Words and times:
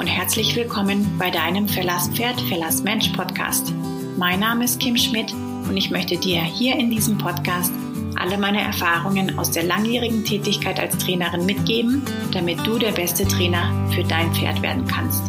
und 0.00 0.06
herzlich 0.06 0.56
willkommen 0.56 1.18
bei 1.18 1.30
deinem 1.30 1.68
Verlass 1.68 2.08
Pferd, 2.08 2.40
Verlass 2.40 2.82
Mensch 2.82 3.10
Podcast. 3.10 3.74
Mein 4.16 4.40
Name 4.40 4.64
ist 4.64 4.80
Kim 4.80 4.96
Schmidt 4.96 5.30
und 5.68 5.76
ich 5.76 5.90
möchte 5.90 6.16
dir 6.16 6.42
hier 6.42 6.74
in 6.76 6.90
diesem 6.90 7.18
Podcast 7.18 7.70
alle 8.16 8.38
meine 8.38 8.62
Erfahrungen 8.62 9.38
aus 9.38 9.50
der 9.50 9.64
langjährigen 9.64 10.24
Tätigkeit 10.24 10.80
als 10.80 10.96
Trainerin 10.96 11.44
mitgeben, 11.44 12.00
damit 12.32 12.66
du 12.66 12.78
der 12.78 12.92
beste 12.92 13.28
Trainer 13.28 13.90
für 13.90 14.02
dein 14.02 14.32
Pferd 14.32 14.62
werden 14.62 14.86
kannst. 14.86 15.22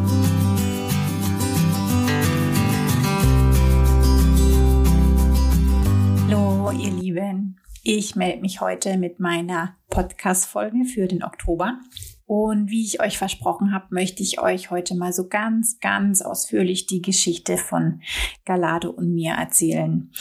Hallo, 6.29 6.71
ihr 6.71 6.91
Lieben. 6.91 7.59
Ich 7.83 8.15
melde 8.15 8.39
mich 8.39 8.61
heute 8.61 8.97
mit 8.97 9.19
meiner 9.19 9.75
Podcast-Folge 9.89 10.85
für 10.85 11.09
den 11.09 11.25
Oktober. 11.25 11.77
Und 12.25 12.69
wie 12.69 12.85
ich 12.85 13.01
euch 13.01 13.17
versprochen 13.17 13.73
habe, 13.73 13.87
möchte 13.89 14.23
ich 14.23 14.39
euch 14.39 14.71
heute 14.71 14.95
mal 14.95 15.11
so 15.11 15.27
ganz, 15.27 15.79
ganz 15.79 16.21
ausführlich 16.21 16.85
die 16.85 17.01
Geschichte 17.01 17.57
von 17.57 18.01
Galado 18.45 18.89
und 18.89 19.13
mir 19.13 19.33
erzählen. 19.33 20.11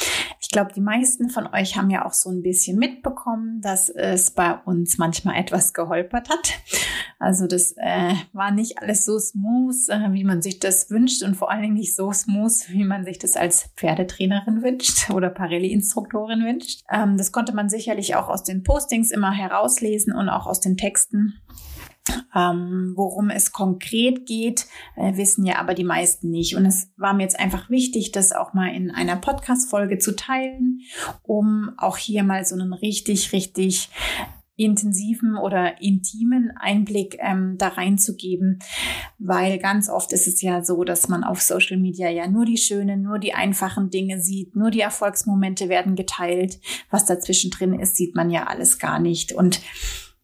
Ich 0.41 0.49
glaube, 0.49 0.73
die 0.75 0.81
meisten 0.81 1.31
von 1.31 1.47
euch 1.47 1.77
haben 1.77 1.91
ja 1.91 2.05
auch 2.05 2.13
so 2.13 2.31
ein 2.31 2.43
bisschen 2.43 2.79
mitbekommen, 2.79 3.61
dass 3.61 3.89
es 3.89 4.33
bei 4.33 4.55
uns 4.55 4.99
manchmal 4.99 5.37
etwas 5.37 5.73
geholpert 5.73 6.29
hat. 6.29 6.59
Also 7.21 7.47
das 7.47 7.75
äh, 7.77 8.15
war 8.33 8.51
nicht 8.51 8.79
alles 8.79 9.05
so 9.05 9.19
smooth, 9.19 9.77
äh, 9.91 10.13
wie 10.13 10.25
man 10.25 10.41
sich 10.41 10.59
das 10.59 10.91
wünscht 10.91 11.23
und 11.23 11.37
vor 11.37 11.51
allen 11.51 11.61
Dingen 11.61 11.75
nicht 11.75 11.95
so 11.95 12.13
smooth, 12.13 12.71
wie 12.71 12.83
man 12.83 13.05
sich 13.05 13.19
das 13.19 13.37
als 13.37 13.71
Pferdetrainerin 13.77 14.63
wünscht 14.63 15.11
oder 15.11 15.29
Parelli-Instruktorin 15.29 16.43
wünscht. 16.45 16.83
Ähm, 16.91 17.19
das 17.19 17.31
konnte 17.31 17.55
man 17.55 17.69
sicherlich 17.69 18.17
auch 18.17 18.29
aus 18.29 18.43
den 18.43 18.63
Postings 18.63 19.11
immer 19.11 19.33
herauslesen 19.33 20.15
und 20.15 20.31
auch 20.31 20.47
aus 20.47 20.61
den 20.61 20.79
Texten. 20.79 21.35
Ähm, 22.35 22.93
worum 22.97 23.31
es 23.31 23.53
konkret 23.53 24.27
geht, 24.27 24.67
äh, 24.97 25.17
wissen 25.17 25.45
ja 25.45 25.59
aber 25.59 25.75
die 25.75 25.85
meisten 25.85 26.31
nicht. 26.31 26.57
Und 26.57 26.65
es 26.67 26.89
war 26.97 27.15
mir 27.15 27.23
jetzt 27.23 27.39
einfach 27.39 27.71
wichtig, 27.71 28.13
das 28.13 28.33
auch 28.33 28.55
mal 28.55 28.75
in 28.75 28.91
einer 28.91 29.17
Podcast-Folge 29.17 29.99
zu 29.99 30.15
teilen, 30.15 30.81
um 31.23 31.71
auch 31.77 31.97
hier 31.97 32.23
mal 32.23 32.45
so 32.45 32.55
einen 32.55 32.73
richtig, 32.73 33.33
richtig 33.33 33.91
intensiven 34.61 35.37
oder 35.37 35.81
intimen 35.81 36.53
Einblick 36.55 37.17
ähm, 37.19 37.57
da 37.57 37.69
reinzugeben, 37.69 38.59
weil 39.19 39.59
ganz 39.59 39.89
oft 39.89 40.13
ist 40.13 40.27
es 40.27 40.43
ja 40.43 40.63
so, 40.63 40.85
dass 40.85 41.09
man 41.09 41.25
auf 41.25 41.41
Social 41.41 41.79
Media 41.79 42.11
ja 42.11 42.29
nur 42.29 42.45
die 42.45 42.59
schönen, 42.59 43.01
nur 43.01 43.19
die 43.19 43.33
einfachen 43.33 43.89
Dinge 43.89 44.21
sieht, 44.21 44.55
nur 44.55 44.71
die 44.71 44.81
Erfolgsmomente 44.81 45.71
werden 45.71 45.97
geteilt. 45.97 46.61
Was 46.91 47.07
dazwischen 47.07 47.51
drin 47.51 47.73
ist, 47.73 47.97
sieht 47.97 48.15
man 48.15 48.29
ja 48.29 48.49
alles 48.49 48.79
gar 48.79 48.99
nicht. 48.99 49.33
Und 49.33 49.63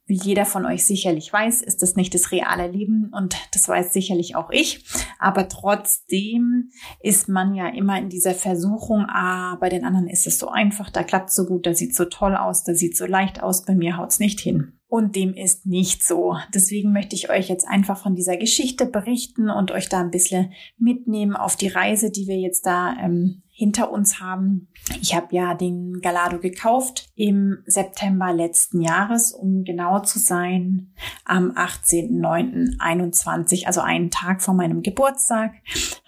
wie 0.07 0.15
jeder 0.15 0.45
von 0.45 0.65
euch 0.65 0.85
sicherlich 0.85 1.31
weiß, 1.31 1.61
ist 1.61 1.81
das 1.81 1.95
nicht 1.95 2.13
das 2.13 2.31
reale 2.31 2.67
Leben 2.71 3.11
und 3.13 3.35
das 3.53 3.67
weiß 3.67 3.91
sicherlich 3.91 4.35
auch 4.35 4.49
ich. 4.49 4.85
Aber 5.19 5.49
trotzdem 5.49 6.69
ist 7.01 7.27
man 7.27 7.53
ja 7.53 7.67
immer 7.67 7.99
in 7.99 8.09
dieser 8.09 8.33
Versuchung, 8.33 9.05
ah, 9.09 9.57
bei 9.59 9.67
den 9.67 9.85
anderen 9.85 10.07
ist 10.07 10.25
es 10.25 10.39
so 10.39 10.47
einfach, 10.47 10.89
da 10.89 11.03
klappt 11.03 11.31
so 11.31 11.45
gut, 11.45 11.65
da 11.65 11.73
sieht 11.73 11.93
so 11.93 12.05
toll 12.05 12.35
aus, 12.35 12.63
da 12.63 12.73
sieht 12.73 12.95
so 12.95 13.05
leicht 13.05 13.43
aus, 13.43 13.65
bei 13.65 13.75
mir 13.75 13.97
haut's 13.97 14.19
nicht 14.19 14.39
hin. 14.39 14.76
Und 14.89 15.17
dem 15.17 15.33
ist 15.33 15.65
nicht 15.65 16.03
so. 16.03 16.37
Deswegen 16.53 16.93
möchte 16.93 17.15
ich 17.15 17.29
euch 17.29 17.49
jetzt 17.49 17.67
einfach 17.67 17.97
von 17.97 18.15
dieser 18.15 18.37
Geschichte 18.37 18.85
berichten 18.85 19.49
und 19.49 19.71
euch 19.71 19.89
da 19.89 19.99
ein 19.99 20.11
bisschen 20.11 20.53
mitnehmen 20.77 21.35
auf 21.35 21.57
die 21.57 21.67
Reise, 21.67 22.09
die 22.09 22.27
wir 22.27 22.37
jetzt 22.37 22.65
da 22.65 22.95
ähm, 23.03 23.43
hinter 23.57 23.91
uns 23.91 24.21
haben. 24.21 24.69
Ich 25.01 25.13
habe 25.15 25.35
ja 25.35 25.55
den 25.55 25.99
Galado 25.99 26.39
gekauft 26.39 27.09
im 27.15 27.57
September 27.65 28.31
letzten 28.31 28.81
Jahres, 28.81 29.33
um 29.33 29.63
genau 29.63 30.01
zu 30.01 30.19
sein, 30.19 30.93
am 31.25 31.49
18.09.21, 31.51 33.65
also 33.65 33.81
einen 33.81 34.11
Tag 34.11 34.43
vor 34.43 34.53
meinem 34.53 34.83
Geburtstag, 34.83 35.55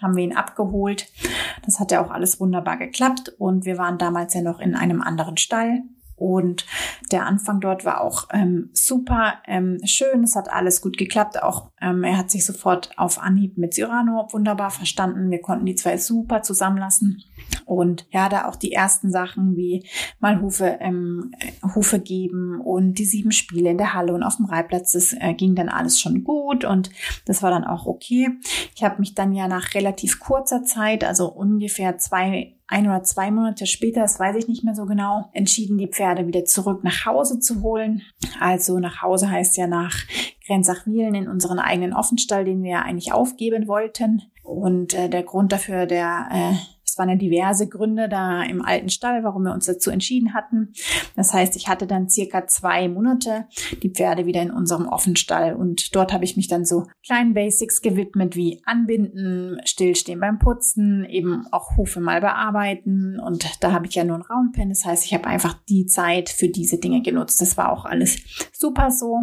haben 0.00 0.14
wir 0.14 0.22
ihn 0.22 0.36
abgeholt. 0.36 1.08
Das 1.66 1.80
hat 1.80 1.90
ja 1.90 2.00
auch 2.02 2.12
alles 2.12 2.38
wunderbar 2.40 2.78
geklappt 2.78 3.34
und 3.36 3.66
wir 3.66 3.78
waren 3.78 3.98
damals 3.98 4.32
ja 4.32 4.42
noch 4.42 4.60
in 4.60 4.76
einem 4.76 5.02
anderen 5.02 5.36
Stall. 5.36 5.82
Und 6.20 6.66
der 7.10 7.26
Anfang 7.26 7.60
dort 7.60 7.84
war 7.84 8.02
auch 8.02 8.28
ähm, 8.32 8.68
super 8.74 9.34
ähm, 9.46 9.78
schön. 9.84 10.22
Es 10.22 10.36
hat 10.36 10.52
alles 10.52 10.82
gut 10.82 10.98
geklappt. 10.98 11.42
Auch 11.42 11.70
ähm, 11.80 12.04
er 12.04 12.18
hat 12.18 12.30
sich 12.30 12.44
sofort 12.44 12.90
auf 12.98 13.18
Anhieb 13.18 13.56
mit 13.56 13.72
Cyrano 13.74 14.28
wunderbar 14.30 14.70
verstanden. 14.70 15.30
Wir 15.30 15.40
konnten 15.40 15.64
die 15.64 15.74
zwei 15.74 15.96
super 15.96 16.42
zusammenlassen. 16.42 17.22
Und 17.64 18.06
ja, 18.10 18.28
da 18.28 18.48
auch 18.48 18.56
die 18.56 18.72
ersten 18.72 19.10
Sachen 19.10 19.56
wie 19.56 19.86
mal 20.18 20.40
Hufe, 20.42 20.76
ähm, 20.80 21.32
Hufe 21.74 22.00
geben 22.00 22.60
und 22.60 22.94
die 22.94 23.04
sieben 23.04 23.32
Spiele 23.32 23.70
in 23.70 23.78
der 23.78 23.94
Halle 23.94 24.12
und 24.12 24.22
auf 24.22 24.36
dem 24.36 24.44
Reitplatz, 24.44 24.92
das 24.92 25.12
äh, 25.12 25.34
ging 25.34 25.54
dann 25.54 25.68
alles 25.68 26.00
schon 26.00 26.22
gut 26.22 26.64
und 26.64 26.90
das 27.24 27.42
war 27.42 27.50
dann 27.50 27.64
auch 27.64 27.86
okay. 27.86 28.28
Ich 28.74 28.84
habe 28.84 28.98
mich 28.98 29.14
dann 29.14 29.32
ja 29.32 29.48
nach 29.48 29.74
relativ 29.74 30.20
kurzer 30.20 30.64
Zeit, 30.64 31.04
also 31.04 31.28
ungefähr 31.28 31.96
zwei 31.98 32.56
ein 32.70 32.86
oder 32.86 33.02
zwei 33.02 33.30
Monate 33.32 33.66
später, 33.66 34.00
das 34.00 34.20
weiß 34.20 34.36
ich 34.36 34.46
nicht 34.46 34.62
mehr 34.62 34.76
so 34.76 34.86
genau, 34.86 35.28
entschieden, 35.32 35.76
die 35.76 35.88
Pferde 35.88 36.26
wieder 36.26 36.44
zurück 36.44 36.84
nach 36.84 37.04
Hause 37.04 37.40
zu 37.40 37.62
holen. 37.62 38.02
Also 38.38 38.78
nach 38.78 39.02
Hause 39.02 39.28
heißt 39.28 39.56
ja 39.56 39.66
nach 39.66 39.94
Grenzach-Wielen 40.46 41.14
in 41.14 41.28
unseren 41.28 41.58
eigenen 41.58 41.92
Offenstall, 41.92 42.44
den 42.44 42.62
wir 42.62 42.82
eigentlich 42.82 43.12
aufgeben 43.12 43.66
wollten. 43.66 44.22
Und 44.44 44.94
äh, 44.94 45.08
der 45.08 45.24
Grund 45.24 45.52
dafür, 45.52 45.86
der 45.86 46.28
äh, 46.32 46.54
waren 47.00 47.08
ja 47.08 47.16
diverse 47.16 47.66
Gründe 47.66 48.08
da 48.08 48.42
im 48.42 48.62
alten 48.62 48.90
Stall, 48.90 49.24
warum 49.24 49.44
wir 49.44 49.54
uns 49.54 49.64
dazu 49.64 49.90
entschieden 49.90 50.34
hatten. 50.34 50.72
Das 51.16 51.32
heißt, 51.32 51.56
ich 51.56 51.66
hatte 51.66 51.86
dann 51.86 52.10
circa 52.10 52.46
zwei 52.46 52.88
Monate 52.88 53.46
die 53.82 53.90
Pferde 53.90 54.26
wieder 54.26 54.42
in 54.42 54.50
unserem 54.50 54.86
Offenstall 54.86 55.54
und 55.54 55.96
dort 55.96 56.12
habe 56.12 56.24
ich 56.24 56.36
mich 56.36 56.46
dann 56.46 56.66
so 56.66 56.86
kleinen 57.04 57.32
Basics 57.32 57.80
gewidmet 57.80 58.36
wie 58.36 58.60
Anbinden, 58.66 59.58
Stillstehen 59.64 60.20
beim 60.20 60.38
Putzen, 60.38 61.06
eben 61.06 61.46
auch 61.50 61.76
Hufe 61.78 62.00
mal 62.00 62.20
bearbeiten 62.20 63.18
und 63.18 63.62
da 63.62 63.72
habe 63.72 63.86
ich 63.86 63.94
ja 63.94 64.04
nur 64.04 64.18
ein 64.18 64.22
Raumpen. 64.22 64.68
Das 64.68 64.84
heißt, 64.84 65.06
ich 65.06 65.14
habe 65.14 65.26
einfach 65.26 65.54
die 65.68 65.86
Zeit 65.86 66.28
für 66.28 66.48
diese 66.48 66.78
Dinge 66.78 67.00
genutzt. 67.00 67.40
Das 67.40 67.56
war 67.56 67.72
auch 67.72 67.86
alles 67.86 68.18
super 68.52 68.90
so. 68.90 69.20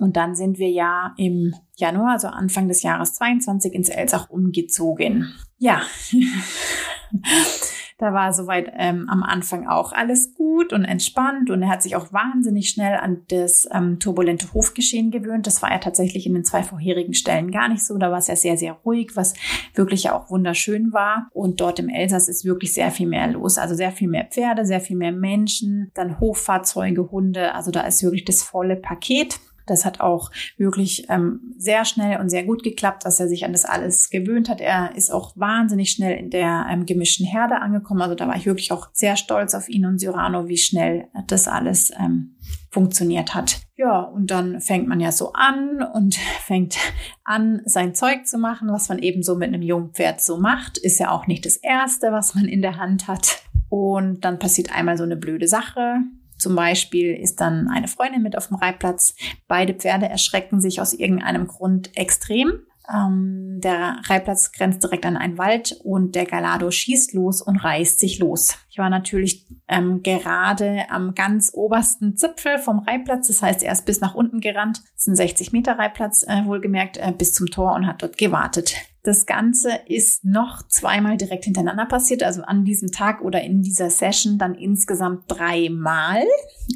Und 0.00 0.16
dann 0.16 0.34
sind 0.34 0.58
wir 0.58 0.70
ja 0.70 1.14
im 1.16 1.54
Januar, 1.76 2.12
also 2.12 2.28
Anfang 2.28 2.68
des 2.68 2.82
Jahres 2.82 3.14
22 3.14 3.72
ins 3.72 3.88
Elsach 3.88 4.30
umgezogen. 4.30 5.32
Ja, 5.58 5.82
da 7.98 8.12
war 8.12 8.32
soweit 8.32 8.72
ähm, 8.76 9.08
am 9.08 9.22
Anfang 9.22 9.66
auch 9.66 9.92
alles 9.92 10.34
gut 10.34 10.72
und 10.72 10.84
entspannt 10.84 11.50
und 11.50 11.62
er 11.62 11.70
hat 11.70 11.82
sich 11.82 11.96
auch 11.96 12.12
wahnsinnig 12.12 12.68
schnell 12.68 12.96
an 12.98 13.22
das 13.28 13.68
ähm, 13.72 13.98
turbulente 13.98 14.52
Hofgeschehen 14.52 15.10
gewöhnt. 15.10 15.46
Das 15.46 15.62
war 15.62 15.70
ja 15.70 15.78
tatsächlich 15.78 16.26
in 16.26 16.34
den 16.34 16.44
zwei 16.44 16.62
vorherigen 16.62 17.14
Stellen 17.14 17.50
gar 17.50 17.68
nicht 17.68 17.84
so. 17.84 17.96
Da 17.96 18.10
war 18.10 18.18
es 18.18 18.26
ja 18.26 18.36
sehr, 18.36 18.58
sehr 18.58 18.72
ruhig, 18.72 19.12
was 19.14 19.34
wirklich 19.74 20.04
ja 20.04 20.14
auch 20.14 20.30
wunderschön 20.30 20.92
war. 20.92 21.28
Und 21.32 21.60
dort 21.60 21.78
im 21.78 21.88
Elsass 21.88 22.28
ist 22.28 22.44
wirklich 22.44 22.74
sehr 22.74 22.90
viel 22.90 23.06
mehr 23.06 23.28
los. 23.28 23.56
Also 23.56 23.74
sehr 23.74 23.92
viel 23.92 24.08
mehr 24.08 24.26
Pferde, 24.26 24.66
sehr 24.66 24.80
viel 24.80 24.96
mehr 24.96 25.12
Menschen, 25.12 25.90
dann 25.94 26.20
Hochfahrzeuge, 26.20 27.10
Hunde. 27.10 27.54
Also 27.54 27.70
da 27.70 27.82
ist 27.82 28.02
wirklich 28.02 28.24
das 28.24 28.42
volle 28.42 28.76
Paket. 28.76 29.40
Das 29.66 29.84
hat 29.84 30.00
auch 30.00 30.30
wirklich 30.56 31.06
ähm, 31.08 31.54
sehr 31.58 31.84
schnell 31.84 32.20
und 32.20 32.28
sehr 32.28 32.44
gut 32.44 32.62
geklappt, 32.62 33.04
dass 33.04 33.20
er 33.20 33.28
sich 33.28 33.44
an 33.44 33.52
das 33.52 33.64
alles 33.64 34.10
gewöhnt 34.10 34.48
hat. 34.48 34.60
Er 34.60 34.94
ist 34.96 35.10
auch 35.10 35.36
wahnsinnig 35.36 35.90
schnell 35.90 36.16
in 36.16 36.30
der 36.30 36.66
ähm, 36.70 36.86
gemischten 36.86 37.26
Herde 37.26 37.60
angekommen. 37.60 38.02
Also 38.02 38.14
da 38.14 38.28
war 38.28 38.36
ich 38.36 38.46
wirklich 38.46 38.72
auch 38.72 38.88
sehr 38.92 39.16
stolz 39.16 39.54
auf 39.54 39.68
ihn 39.68 39.86
und 39.86 39.98
Cyrano, 39.98 40.48
wie 40.48 40.56
schnell 40.56 41.08
das 41.26 41.48
alles 41.48 41.90
ähm, 41.98 42.36
funktioniert 42.70 43.34
hat. 43.34 43.60
Ja, 43.76 44.00
und 44.02 44.30
dann 44.30 44.60
fängt 44.60 44.86
man 44.86 45.00
ja 45.00 45.10
so 45.10 45.32
an 45.32 45.82
und 45.94 46.14
fängt 46.44 46.76
an, 47.24 47.62
sein 47.64 47.94
Zeug 47.94 48.26
zu 48.26 48.38
machen, 48.38 48.68
was 48.70 48.88
man 48.88 48.98
eben 48.98 49.22
so 49.22 49.34
mit 49.34 49.48
einem 49.48 49.62
jungen 49.62 49.92
Pferd 49.92 50.20
so 50.20 50.38
macht. 50.38 50.78
Ist 50.78 50.98
ja 50.98 51.10
auch 51.10 51.26
nicht 51.26 51.46
das 51.46 51.56
Erste, 51.56 52.12
was 52.12 52.34
man 52.34 52.44
in 52.46 52.62
der 52.62 52.76
Hand 52.76 53.08
hat. 53.08 53.42
Und 53.68 54.24
dann 54.24 54.38
passiert 54.38 54.74
einmal 54.74 54.96
so 54.96 55.04
eine 55.04 55.16
blöde 55.16 55.48
Sache. 55.48 55.96
Zum 56.38 56.54
Beispiel 56.54 57.14
ist 57.14 57.40
dann 57.40 57.68
eine 57.68 57.88
Freundin 57.88 58.22
mit 58.22 58.36
auf 58.36 58.48
dem 58.48 58.56
Reitplatz. 58.56 59.14
Beide 59.48 59.74
Pferde 59.74 60.08
erschrecken 60.08 60.60
sich 60.60 60.80
aus 60.80 60.92
irgendeinem 60.92 61.46
Grund 61.46 61.96
extrem. 61.96 62.60
Ähm, 62.92 63.60
der 63.60 64.00
Reitplatz 64.04 64.52
grenzt 64.52 64.82
direkt 64.82 65.06
an 65.06 65.16
einen 65.16 65.38
Wald 65.38 65.78
und 65.82 66.14
der 66.14 66.24
Galado 66.24 66.70
schießt 66.70 67.14
los 67.14 67.42
und 67.42 67.56
reißt 67.56 67.98
sich 67.98 68.18
los. 68.18 68.56
Ich 68.70 68.78
war 68.78 68.90
natürlich 68.90 69.46
ähm, 69.66 70.02
gerade 70.02 70.84
am 70.90 71.14
ganz 71.14 71.50
obersten 71.52 72.16
Zipfel 72.16 72.58
vom 72.58 72.80
Reitplatz, 72.80 73.26
das 73.28 73.42
heißt, 73.42 73.62
er 73.62 73.72
ist 73.72 73.86
bis 73.86 74.00
nach 74.00 74.14
unten 74.14 74.40
gerannt. 74.40 74.82
Das 74.94 75.02
ist 75.02 75.08
ein 75.08 75.16
60 75.16 75.52
Meter 75.52 75.78
Reitplatz, 75.78 76.22
äh, 76.22 76.44
wohlgemerkt, 76.44 76.98
äh, 76.98 77.12
bis 77.16 77.32
zum 77.32 77.46
Tor 77.48 77.74
und 77.74 77.86
hat 77.86 78.02
dort 78.02 78.18
gewartet. 78.18 78.76
Das 79.06 79.24
Ganze 79.24 79.70
ist 79.86 80.24
noch 80.24 80.66
zweimal 80.66 81.16
direkt 81.16 81.44
hintereinander 81.44 81.86
passiert, 81.86 82.24
also 82.24 82.42
an 82.42 82.64
diesem 82.64 82.90
Tag 82.90 83.22
oder 83.22 83.40
in 83.40 83.62
dieser 83.62 83.88
Session 83.88 84.36
dann 84.36 84.56
insgesamt 84.56 85.26
dreimal. 85.28 86.24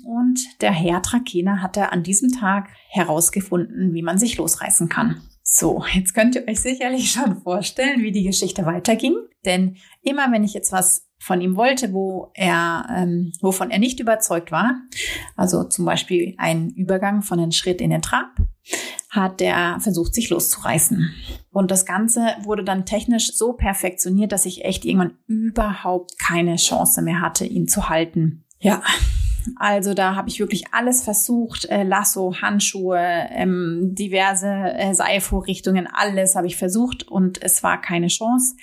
Und 0.04 0.38
der 0.60 0.70
Herr 0.70 1.02
Trakehner 1.02 1.60
hatte 1.60 1.90
an 1.90 2.04
diesem 2.04 2.30
Tag 2.30 2.68
herausgefunden, 2.88 3.94
wie 3.94 4.02
man 4.02 4.16
sich 4.16 4.36
losreißen 4.38 4.88
kann. 4.88 5.20
So, 5.42 5.82
jetzt 5.92 6.14
könnt 6.14 6.36
ihr 6.36 6.46
euch 6.46 6.60
sicherlich 6.60 7.10
schon 7.10 7.42
vorstellen, 7.42 8.00
wie 8.00 8.12
die 8.12 8.22
Geschichte 8.22 8.64
weiterging. 8.64 9.16
Denn 9.44 9.78
immer 10.02 10.30
wenn 10.30 10.44
ich 10.44 10.54
jetzt 10.54 10.70
was 10.70 11.08
von 11.18 11.40
ihm 11.40 11.56
wollte, 11.56 11.92
wo 11.92 12.30
er, 12.34 12.86
ähm, 12.96 13.32
wovon 13.40 13.72
er 13.72 13.80
nicht 13.80 13.98
überzeugt 13.98 14.52
war, 14.52 14.76
also 15.34 15.64
zum 15.64 15.84
Beispiel 15.84 16.36
ein 16.38 16.70
Übergang 16.76 17.22
von 17.22 17.38
den 17.38 17.50
Schritt 17.50 17.80
in 17.80 17.90
den 17.90 18.02
Trab, 18.02 18.36
hat 19.10 19.40
der 19.40 19.78
versucht, 19.80 20.14
sich 20.14 20.30
loszureißen. 20.30 21.12
Und 21.50 21.70
das 21.70 21.84
Ganze 21.84 22.34
wurde 22.42 22.64
dann 22.64 22.86
technisch 22.86 23.34
so 23.34 23.52
perfektioniert, 23.52 24.32
dass 24.32 24.46
ich 24.46 24.64
echt 24.64 24.84
irgendwann 24.84 25.18
überhaupt 25.26 26.18
keine 26.18 26.56
Chance 26.56 27.02
mehr 27.02 27.20
hatte, 27.20 27.44
ihn 27.44 27.66
zu 27.66 27.88
halten. 27.88 28.44
Ja, 28.60 28.82
also 29.56 29.94
da 29.94 30.14
habe 30.14 30.28
ich 30.28 30.38
wirklich 30.38 30.72
alles 30.72 31.02
versucht, 31.02 31.64
äh, 31.66 31.82
Lasso, 31.82 32.34
Handschuhe, 32.40 32.98
ähm, 33.30 33.94
diverse 33.94 34.46
äh, 34.46 34.94
Seilvorrichtungen, 34.94 35.88
alles 35.90 36.36
habe 36.36 36.46
ich 36.46 36.56
versucht 36.56 37.08
und 37.08 37.42
es 37.42 37.62
war 37.62 37.80
keine 37.80 38.08
Chance. 38.08 38.56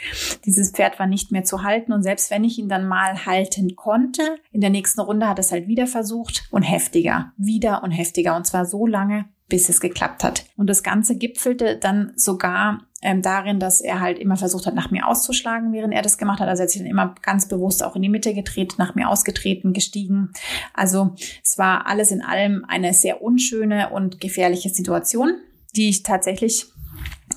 Dieses 0.45 0.71
Pferd 0.71 0.99
war 0.99 1.07
nicht 1.07 1.31
mehr 1.31 1.44
zu 1.44 1.63
halten 1.63 1.91
und 1.91 2.03
selbst 2.03 2.31
wenn 2.31 2.44
ich 2.44 2.57
ihn 2.57 2.69
dann 2.69 2.88
mal 2.88 3.25
halten 3.25 3.75
konnte, 3.75 4.21
in 4.51 4.61
der 4.61 4.69
nächsten 4.69 5.01
Runde 5.01 5.27
hat 5.27 5.39
es 5.39 5.51
halt 5.51 5.67
wieder 5.67 5.88
versucht 5.88 6.47
und 6.51 6.61
heftiger, 6.61 7.33
wieder 7.38 7.83
und 7.83 7.91
heftiger 7.91 8.35
und 8.35 8.45
zwar 8.45 8.65
so 8.65 8.85
lange, 8.85 9.25
bis 9.49 9.69
es 9.69 9.79
geklappt 9.79 10.23
hat. 10.23 10.45
Und 10.57 10.67
das 10.69 10.83
Ganze 10.83 11.17
gipfelte 11.17 11.77
dann 11.77 12.11
sogar 12.15 12.88
ähm, 13.01 13.21
darin, 13.21 13.59
dass 13.59 13.79
er 13.79 13.99
halt 13.99 14.19
immer 14.19 14.35
versucht 14.35 14.65
hat, 14.65 14.75
nach 14.75 14.91
mir 14.91 15.07
auszuschlagen, 15.07 15.71
während 15.71 15.94
er 15.94 16.01
das 16.01 16.17
gemacht 16.17 16.39
hat. 16.39 16.49
Also 16.49 16.61
er 16.61 16.63
hat 16.63 16.71
sich 16.71 16.81
dann 16.81 16.89
immer 16.89 17.15
ganz 17.21 17.47
bewusst 17.47 17.83
auch 17.83 17.95
in 17.95 18.01
die 18.01 18.09
Mitte 18.09 18.33
gedreht, 18.33 18.75
nach 18.77 18.95
mir 18.95 19.09
ausgetreten, 19.09 19.73
gestiegen. 19.73 20.31
Also 20.73 21.15
es 21.44 21.57
war 21.57 21.88
alles 21.88 22.11
in 22.11 22.21
allem 22.21 22.65
eine 22.67 22.94
sehr 22.94 23.21
unschöne 23.21 23.89
und 23.91 24.19
gefährliche 24.19 24.69
Situation, 24.69 25.35
die 25.75 25.89
ich 25.89 26.03
tatsächlich 26.03 26.67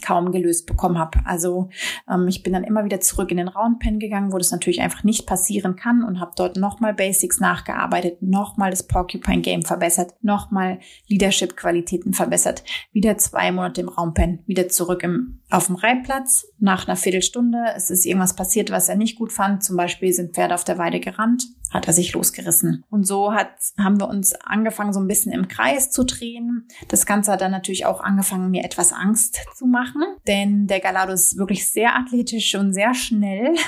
kaum 0.04 0.32
gelöst 0.32 0.66
bekommen 0.66 0.98
habe. 0.98 1.20
Also 1.24 1.68
ähm, 2.10 2.28
ich 2.28 2.42
bin 2.42 2.52
dann 2.52 2.64
immer 2.64 2.84
wieder 2.84 3.00
zurück 3.00 3.30
in 3.30 3.36
den 3.36 3.48
Roundpen 3.48 3.98
gegangen, 3.98 4.32
wo 4.32 4.38
das 4.38 4.50
natürlich 4.50 4.80
einfach 4.80 5.04
nicht 5.04 5.26
passieren 5.26 5.76
kann 5.76 6.04
und 6.04 6.20
habe 6.20 6.32
dort 6.36 6.56
nochmal 6.56 6.94
Basics 6.94 7.40
nachgearbeitet, 7.40 8.22
nochmal 8.22 8.70
das 8.70 8.86
Porcupine 8.86 9.42
Game 9.42 9.62
verbessert, 9.62 10.14
nochmal 10.22 10.78
Leadership-Qualitäten 11.08 12.12
verbessert, 12.12 12.64
wieder 12.92 13.18
zwei 13.18 13.52
Monate 13.52 13.80
im 13.80 13.88
Roundpen, 13.88 14.40
wieder 14.46 14.68
zurück 14.68 15.02
im, 15.02 15.40
auf 15.50 15.66
dem 15.66 15.76
Reitplatz. 15.76 16.46
Nach 16.58 16.86
einer 16.86 16.96
Viertelstunde 16.96 17.58
es 17.76 17.90
ist 17.90 18.06
irgendwas 18.06 18.36
passiert, 18.36 18.70
was 18.70 18.88
er 18.88 18.96
nicht 18.96 19.18
gut 19.18 19.32
fand. 19.32 19.62
Zum 19.62 19.76
Beispiel 19.76 20.12
sind 20.12 20.34
Pferde 20.34 20.54
auf 20.54 20.64
der 20.64 20.78
Weide 20.78 21.00
gerannt 21.00 21.44
hat 21.70 21.86
er 21.86 21.92
sich 21.92 22.12
losgerissen. 22.12 22.84
Und 22.90 23.06
so 23.06 23.32
hat, 23.32 23.50
haben 23.78 24.00
wir 24.00 24.08
uns 24.08 24.34
angefangen, 24.34 24.92
so 24.92 25.00
ein 25.00 25.06
bisschen 25.06 25.32
im 25.32 25.48
Kreis 25.48 25.90
zu 25.90 26.04
drehen. 26.04 26.66
Das 26.88 27.06
Ganze 27.06 27.32
hat 27.32 27.40
dann 27.40 27.52
natürlich 27.52 27.86
auch 27.86 28.00
angefangen, 28.00 28.50
mir 28.50 28.64
etwas 28.64 28.92
Angst 28.92 29.38
zu 29.54 29.66
machen, 29.66 29.79
denn 30.26 30.66
der 30.66 30.80
Galado 30.80 31.12
ist 31.12 31.36
wirklich 31.38 31.70
sehr 31.70 31.96
athletisch 31.96 32.54
und 32.54 32.72
sehr 32.72 32.94
schnell. 32.94 33.54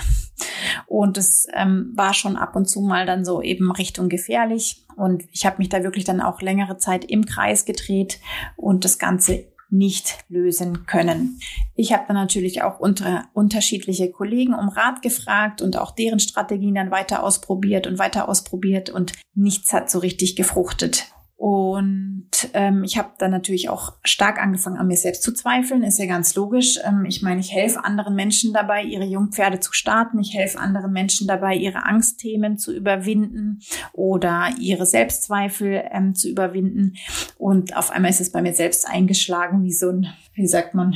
Und 0.87 1.19
es 1.19 1.47
ähm, 1.55 1.93
war 1.95 2.15
schon 2.15 2.37
ab 2.37 2.57
und 2.57 2.69
zu 2.69 2.81
mal 2.81 3.07
dann 3.07 3.25
so 3.25 3.43
eben 3.43 3.71
Richtung 3.71 4.09
gefährlich. 4.09 4.85
Und 4.97 5.25
ich 5.33 5.47
habe 5.47 5.59
mich 5.59 5.69
da 5.69 5.83
wirklich 5.85 6.05
dann 6.05 6.21
auch 6.21 6.41
längere 6.41 6.79
Zeit 6.79 7.05
im 7.05 7.27
Kreis 7.27 7.65
gedreht 7.65 8.19
und 8.57 8.85
das 8.85 8.99
Ganze 8.99 9.45
nicht 9.73 10.19
lösen 10.29 10.87
können. 10.87 11.41
Ich 11.75 11.93
habe 11.93 12.05
dann 12.07 12.17
natürlich 12.17 12.63
auch 12.63 12.79
unter, 12.79 13.25
unterschiedliche 13.33 14.11
Kollegen 14.11 14.55
um 14.55 14.69
Rat 14.69 15.01
gefragt 15.01 15.63
und 15.63 15.79
auch 15.79 15.93
deren 15.93 16.21
Strategien 16.21 16.75
dann 16.75 16.91
weiter 16.91 17.23
ausprobiert 17.23 17.87
und 17.87 17.99
weiter 17.99 18.29
ausprobiert 18.29 18.91
und 18.91 19.13
nichts 19.35 19.73
hat 19.73 19.91
so 19.91 19.99
richtig 19.99 20.37
gefruchtet. 20.37 21.07
Und 21.43 22.31
ähm, 22.53 22.85
ich 22.85 22.97
habe 22.97 23.15
dann 23.19 23.33
natürlich 23.33 23.69
auch 23.69 23.95
stark 24.05 24.41
angefangen, 24.41 24.77
an 24.77 24.87
mir 24.87 24.97
selbst 24.97 25.25
zu 25.25 25.35
zweifeln. 25.35 25.83
Ist 25.83 25.99
ja 25.99 26.07
ganz 26.07 26.37
logisch. 26.37 26.79
Ähm, 26.85 27.05
ich 27.05 27.21
meine, 27.21 27.41
ich 27.41 27.53
helfe 27.53 27.85
anderen 27.85 28.15
Menschen 28.15 28.53
dabei, 28.53 28.85
ihre 28.85 29.03
Jungpferde 29.03 29.59
zu 29.59 29.73
starten. 29.73 30.21
Ich 30.21 30.35
helfe 30.35 30.61
anderen 30.61 30.93
Menschen 30.93 31.27
dabei, 31.27 31.57
ihre 31.57 31.85
Angstthemen 31.85 32.59
zu 32.59 32.73
überwinden 32.73 33.59
oder 33.93 34.51
ihre 34.61 34.87
Selbstzweifel 34.87 35.83
ähm, 35.91 36.15
zu 36.15 36.29
überwinden. 36.29 36.95
Und 37.39 37.77
auf 37.77 37.91
einmal 37.91 38.13
ist 38.13 38.21
es 38.21 38.31
bei 38.31 38.41
mir 38.41 38.55
selbst 38.55 38.89
eingeschlagen, 38.89 39.65
wie 39.65 39.73
so 39.73 39.89
ein, 39.89 40.07
wie 40.35 40.47
sagt 40.47 40.75
man, 40.75 40.95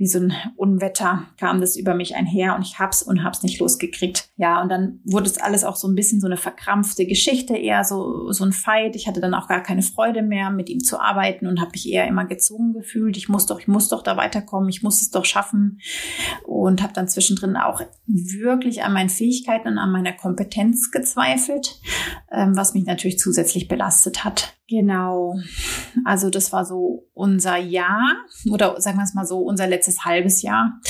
wie 0.00 0.06
so 0.06 0.18
ein 0.18 0.32
Unwetter 0.56 1.26
kam 1.38 1.60
das 1.60 1.76
über 1.76 1.94
mich 1.94 2.16
einher 2.16 2.56
und 2.56 2.62
ich 2.62 2.78
hab's 2.78 3.02
und 3.02 3.22
hab's 3.22 3.42
nicht 3.42 3.60
losgekriegt. 3.60 4.30
Ja, 4.38 4.62
und 4.62 4.70
dann 4.70 5.00
wurde 5.04 5.26
es 5.26 5.36
alles 5.36 5.62
auch 5.62 5.76
so 5.76 5.86
ein 5.86 5.94
bisschen 5.94 6.22
so 6.22 6.26
eine 6.26 6.38
verkrampfte 6.38 7.04
Geschichte, 7.04 7.54
eher 7.54 7.84
so, 7.84 8.32
so 8.32 8.42
ein 8.42 8.52
Fight. 8.52 8.96
Ich 8.96 9.06
hatte 9.06 9.20
dann 9.20 9.34
auch 9.34 9.46
gar 9.46 9.62
keine 9.62 9.82
Freude 9.82 10.22
mehr, 10.22 10.50
mit 10.50 10.70
ihm 10.70 10.80
zu 10.80 10.98
arbeiten 10.98 11.46
und 11.46 11.60
habe 11.60 11.72
mich 11.72 11.86
eher 11.86 12.08
immer 12.08 12.24
gezwungen 12.24 12.72
gefühlt. 12.72 13.18
Ich 13.18 13.28
muss 13.28 13.44
doch, 13.44 13.60
ich 13.60 13.68
muss 13.68 13.88
doch 13.88 14.02
da 14.02 14.16
weiterkommen, 14.16 14.70
ich 14.70 14.82
muss 14.82 15.02
es 15.02 15.10
doch 15.10 15.26
schaffen. 15.26 15.80
Und 16.46 16.82
habe 16.82 16.94
dann 16.94 17.06
zwischendrin 17.06 17.58
auch 17.58 17.82
wirklich 18.06 18.82
an 18.82 18.94
meinen 18.94 19.10
Fähigkeiten 19.10 19.68
und 19.68 19.78
an 19.78 19.92
meiner 19.92 20.14
Kompetenz 20.14 20.90
gezweifelt, 20.90 21.78
ähm, 22.32 22.56
was 22.56 22.72
mich 22.72 22.86
natürlich 22.86 23.18
zusätzlich 23.18 23.68
belastet 23.68 24.24
hat. 24.24 24.54
Genau. 24.70 25.34
Also 26.04 26.30
das 26.30 26.52
war 26.52 26.64
so 26.64 27.08
unser 27.12 27.56
Jahr 27.56 28.14
oder 28.48 28.80
sagen 28.80 28.98
wir 28.98 29.04
es 29.04 29.14
mal 29.14 29.26
so, 29.26 29.40
unser 29.40 29.66
letztes 29.66 30.04
halbes 30.04 30.42
Jahr. 30.42 30.80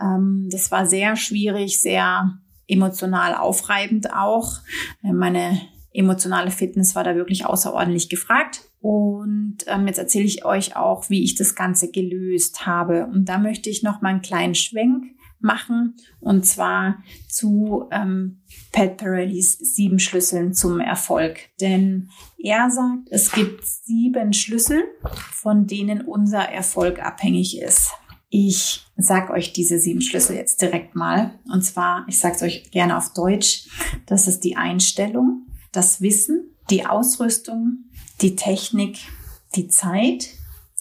Ähm, 0.00 0.48
das 0.52 0.70
war 0.70 0.86
sehr 0.86 1.16
schwierig, 1.16 1.80
sehr 1.80 2.38
emotional 2.68 3.34
aufreibend 3.34 4.14
auch. 4.14 4.58
Äh, 5.02 5.12
meine 5.12 5.60
emotionale 5.92 6.52
Fitness 6.52 6.94
war 6.94 7.02
da 7.02 7.16
wirklich 7.16 7.44
außerordentlich 7.44 8.08
gefragt. 8.08 8.60
Und 8.80 9.58
ähm, 9.66 9.88
jetzt 9.88 9.98
erzähle 9.98 10.26
ich 10.26 10.44
euch 10.44 10.76
auch, 10.76 11.10
wie 11.10 11.24
ich 11.24 11.34
das 11.34 11.56
Ganze 11.56 11.90
gelöst 11.90 12.66
habe. 12.66 13.06
Und 13.06 13.28
da 13.28 13.38
möchte 13.38 13.68
ich 13.68 13.82
noch 13.82 14.00
mal 14.00 14.10
einen 14.10 14.22
kleinen 14.22 14.54
Schwenk 14.54 15.04
machen 15.40 15.96
und 16.20 16.46
zwar 16.46 17.02
zu 17.28 17.88
ähm, 17.90 18.42
Pat 18.72 18.96
Pirellis 18.96 19.52
sieben 19.58 19.98
Schlüsseln 19.98 20.52
zum 20.52 20.80
Erfolg. 20.80 21.38
Denn 21.60 22.10
er 22.38 22.70
sagt, 22.70 23.08
es 23.10 23.32
gibt 23.32 23.64
sieben 23.64 24.32
Schlüssel, 24.32 24.84
von 25.32 25.66
denen 25.66 26.02
unser 26.02 26.42
Erfolg 26.42 27.00
abhängig 27.00 27.60
ist. 27.60 27.90
Ich 28.30 28.86
sag 28.96 29.30
euch 29.30 29.52
diese 29.52 29.78
sieben 29.78 30.02
Schlüssel 30.02 30.36
jetzt 30.36 30.60
direkt 30.60 30.94
mal. 30.94 31.38
Und 31.50 31.64
zwar, 31.64 32.04
ich 32.08 32.18
sage 32.18 32.36
es 32.36 32.42
euch 32.42 32.70
gerne 32.70 32.96
auf 32.96 33.14
Deutsch. 33.14 33.68
Das 34.06 34.28
ist 34.28 34.44
die 34.44 34.56
Einstellung, 34.56 35.46
das 35.72 36.02
Wissen, 36.02 36.54
die 36.68 36.84
Ausrüstung, 36.84 37.84
die 38.20 38.36
Technik, 38.36 38.98
die 39.54 39.68
Zeit, 39.68 40.28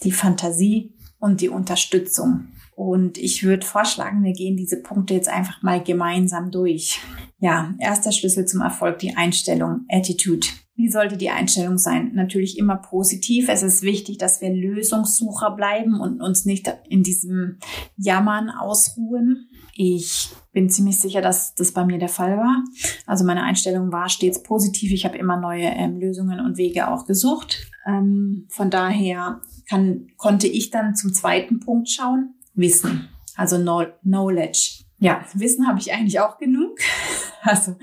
die 0.03 0.11
Fantasie 0.11 0.93
und 1.19 1.41
die 1.41 1.49
Unterstützung. 1.49 2.49
Und 2.77 3.17
ich 3.17 3.43
würde 3.43 3.65
vorschlagen, 3.65 4.23
wir 4.23 4.33
gehen 4.33 4.55
diese 4.55 4.79
Punkte 4.79 5.15
jetzt 5.15 5.29
einfach 5.29 5.63
mal 5.63 5.83
gemeinsam 5.83 6.51
durch. 6.51 6.99
Ja, 7.39 7.73
erster 7.79 8.11
Schlüssel 8.11 8.45
zum 8.45 8.61
Erfolg, 8.61 8.99
die 8.99 9.15
Einstellung, 9.15 9.87
Attitude. 9.89 10.45
Wie 10.75 10.87
sollte 10.87 11.17
die 11.17 11.31
Einstellung 11.31 11.79
sein? 11.79 12.11
Natürlich 12.13 12.59
immer 12.59 12.75
positiv. 12.75 13.49
Es 13.49 13.63
ist 13.63 13.81
wichtig, 13.81 14.19
dass 14.19 14.41
wir 14.41 14.51
Lösungssucher 14.53 15.55
bleiben 15.55 15.99
und 15.99 16.21
uns 16.21 16.45
nicht 16.45 16.71
in 16.87 17.01
diesem 17.01 17.57
Jammern 17.95 18.51
ausruhen. 18.51 19.49
Ich 19.73 20.29
bin 20.51 20.69
ziemlich 20.69 20.99
sicher, 20.99 21.21
dass 21.21 21.55
das 21.55 21.71
bei 21.71 21.83
mir 21.83 21.97
der 21.97 22.09
Fall 22.09 22.37
war. 22.37 22.63
Also 23.07 23.25
meine 23.25 23.41
Einstellung 23.41 23.91
war 23.91 24.07
stets 24.07 24.43
positiv. 24.43 24.91
Ich 24.91 25.03
habe 25.03 25.17
immer 25.17 25.37
neue 25.37 25.65
ähm, 25.65 25.99
Lösungen 25.99 26.39
und 26.39 26.57
Wege 26.57 26.89
auch 26.89 27.07
gesucht. 27.07 27.71
Ähm, 27.87 28.45
von 28.49 28.69
daher 28.69 29.41
kann, 29.67 30.09
konnte 30.17 30.45
ich 30.47 30.69
dann 30.69 30.93
zum 30.93 31.11
zweiten 31.11 31.59
Punkt 31.59 31.89
schauen. 31.89 32.35
Wissen, 32.57 33.07
also 33.35 33.57
Knowledge. 33.57 34.83
Ja, 34.99 35.23
Wissen 35.33 35.67
habe 35.67 35.79
ich 35.79 35.93
eigentlich 35.93 36.19
auch 36.19 36.37
genug. 36.37 36.77
Also 37.43 37.77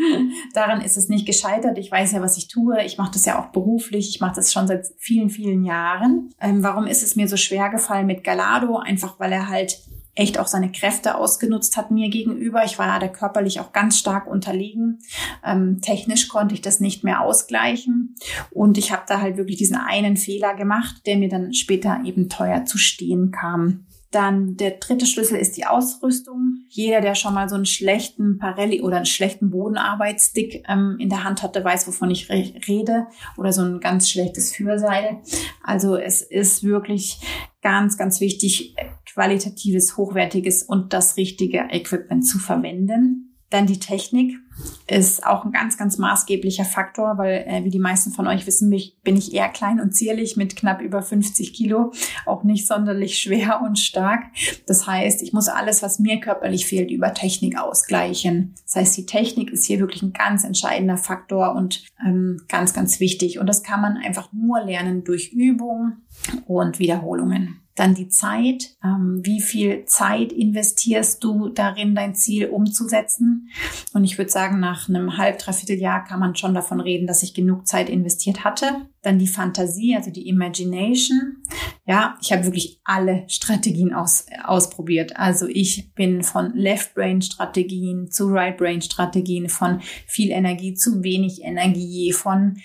daran 0.52 0.82
ist 0.82 0.98
es 0.98 1.08
nicht 1.08 1.26
gescheitert. 1.26 1.78
Ich 1.78 1.90
weiß 1.90 2.12
ja, 2.12 2.20
was 2.20 2.36
ich 2.36 2.48
tue. 2.48 2.84
Ich 2.84 2.98
mache 2.98 3.12
das 3.12 3.24
ja 3.24 3.40
auch 3.40 3.46
beruflich. 3.46 4.10
Ich 4.10 4.20
mache 4.20 4.34
das 4.34 4.52
schon 4.52 4.66
seit 4.66 4.84
vielen, 4.98 5.30
vielen 5.30 5.64
Jahren. 5.64 6.34
Ähm, 6.38 6.62
warum 6.62 6.86
ist 6.86 7.02
es 7.02 7.16
mir 7.16 7.28
so 7.28 7.38
schwer 7.38 7.70
gefallen 7.70 8.06
mit 8.06 8.24
Galado? 8.24 8.76
Einfach 8.76 9.18
weil 9.18 9.32
er 9.32 9.48
halt 9.48 9.78
echt 10.14 10.38
auch 10.38 10.46
seine 10.46 10.70
Kräfte 10.70 11.16
ausgenutzt 11.16 11.76
hat 11.76 11.90
mir 11.90 12.08
gegenüber. 12.08 12.64
Ich 12.64 12.78
war 12.78 12.98
da 13.00 13.08
körperlich 13.08 13.60
auch 13.60 13.72
ganz 13.72 13.98
stark 13.98 14.26
unterlegen. 14.26 15.00
Ähm, 15.44 15.80
technisch 15.80 16.28
konnte 16.28 16.54
ich 16.54 16.60
das 16.60 16.80
nicht 16.80 17.02
mehr 17.02 17.22
ausgleichen. 17.22 18.16
Und 18.50 18.78
ich 18.78 18.92
habe 18.92 19.04
da 19.06 19.20
halt 19.20 19.36
wirklich 19.36 19.56
diesen 19.56 19.76
einen 19.76 20.16
Fehler 20.16 20.54
gemacht, 20.54 21.02
der 21.06 21.16
mir 21.16 21.28
dann 21.28 21.52
später 21.52 22.00
eben 22.04 22.28
teuer 22.28 22.64
zu 22.64 22.78
stehen 22.78 23.30
kam. 23.30 23.86
Dann 24.14 24.56
der 24.56 24.72
dritte 24.78 25.06
Schlüssel 25.06 25.38
ist 25.38 25.56
die 25.56 25.66
Ausrüstung. 25.66 26.58
Jeder, 26.68 27.00
der 27.00 27.16
schon 27.16 27.34
mal 27.34 27.48
so 27.48 27.56
einen 27.56 27.66
schlechten 27.66 28.38
Parelli 28.38 28.80
oder 28.80 28.96
einen 28.96 29.06
schlechten 29.06 29.50
Bodenarbeitsstick 29.50 30.62
ähm, 30.68 30.96
in 31.00 31.08
der 31.08 31.24
Hand 31.24 31.42
hatte, 31.42 31.64
weiß, 31.64 31.88
wovon 31.88 32.12
ich 32.12 32.30
re 32.30 32.54
rede. 32.68 33.08
Oder 33.36 33.52
so 33.52 33.62
ein 33.62 33.80
ganz 33.80 34.08
schlechtes 34.08 34.54
Führseil. 34.54 35.20
Also 35.64 35.96
es 35.96 36.22
ist 36.22 36.62
wirklich 36.62 37.18
ganz, 37.60 37.98
ganz 37.98 38.20
wichtig, 38.20 38.76
qualitatives, 39.12 39.96
hochwertiges 39.96 40.62
und 40.62 40.92
das 40.92 41.16
richtige 41.16 41.66
Equipment 41.70 42.24
zu 42.24 42.38
verwenden. 42.38 43.23
Dann 43.54 43.66
die 43.66 43.78
Technik 43.78 44.34
ist 44.88 45.24
auch 45.24 45.44
ein 45.44 45.52
ganz, 45.52 45.78
ganz 45.78 45.96
maßgeblicher 45.96 46.64
Faktor, 46.64 47.18
weil 47.18 47.44
äh, 47.46 47.62
wie 47.62 47.70
die 47.70 47.78
meisten 47.78 48.10
von 48.10 48.26
euch 48.26 48.48
wissen, 48.48 48.68
mich, 48.68 48.96
bin 49.04 49.16
ich 49.16 49.32
eher 49.32 49.48
klein 49.48 49.78
und 49.78 49.94
zierlich 49.94 50.36
mit 50.36 50.56
knapp 50.56 50.80
über 50.80 51.02
50 51.02 51.52
Kilo, 51.52 51.92
auch 52.26 52.42
nicht 52.42 52.66
sonderlich 52.66 53.20
schwer 53.20 53.60
und 53.64 53.78
stark. 53.78 54.24
Das 54.66 54.88
heißt, 54.88 55.22
ich 55.22 55.32
muss 55.32 55.46
alles, 55.46 55.84
was 55.84 56.00
mir 56.00 56.18
körperlich 56.18 56.66
fehlt, 56.66 56.90
über 56.90 57.14
Technik 57.14 57.56
ausgleichen. 57.56 58.56
Das 58.64 58.74
heißt, 58.74 58.96
die 58.96 59.06
Technik 59.06 59.52
ist 59.52 59.66
hier 59.66 59.78
wirklich 59.78 60.02
ein 60.02 60.12
ganz 60.12 60.42
entscheidender 60.42 60.96
Faktor 60.96 61.54
und 61.54 61.84
ähm, 62.04 62.40
ganz, 62.48 62.74
ganz 62.74 62.98
wichtig. 62.98 63.38
Und 63.38 63.46
das 63.46 63.62
kann 63.62 63.80
man 63.80 63.98
einfach 63.98 64.32
nur 64.32 64.64
lernen 64.64 65.04
durch 65.04 65.32
Übung 65.32 65.98
und 66.48 66.80
Wiederholungen. 66.80 67.63
Dann 67.74 67.94
die 67.94 68.08
Zeit. 68.08 68.76
Ähm, 68.84 69.20
wie 69.24 69.40
viel 69.40 69.84
Zeit 69.84 70.32
investierst 70.32 71.22
du 71.24 71.48
darin, 71.48 71.94
dein 71.94 72.14
Ziel 72.14 72.46
umzusetzen? 72.46 73.50
Und 73.92 74.04
ich 74.04 74.16
würde 74.18 74.30
sagen, 74.30 74.60
nach 74.60 74.88
einem 74.88 75.16
halb, 75.16 75.38
dreiviertel 75.38 75.78
Jahr 75.78 76.04
kann 76.04 76.20
man 76.20 76.36
schon 76.36 76.54
davon 76.54 76.80
reden, 76.80 77.06
dass 77.06 77.22
ich 77.22 77.34
genug 77.34 77.66
Zeit 77.66 77.88
investiert 77.88 78.44
hatte. 78.44 78.88
Dann 79.04 79.18
die 79.18 79.26
Fantasie, 79.26 79.94
also 79.94 80.10
die 80.10 80.28
Imagination. 80.28 81.36
Ja, 81.86 82.16
ich 82.22 82.32
habe 82.32 82.44
wirklich 82.44 82.80
alle 82.84 83.24
Strategien 83.28 83.92
aus, 83.92 84.26
ausprobiert. 84.42 85.16
Also 85.16 85.46
ich 85.46 85.92
bin 85.94 86.22
von 86.22 86.54
Left 86.54 86.94
Brain 86.94 87.20
Strategien 87.20 88.10
zu 88.10 88.28
Right 88.28 88.56
Brain 88.56 88.80
Strategien, 88.80 89.50
von 89.50 89.80
viel 90.06 90.30
Energie 90.30 90.72
zu 90.72 91.02
wenig 91.02 91.42
Energie, 91.42 92.12
von 92.12 92.56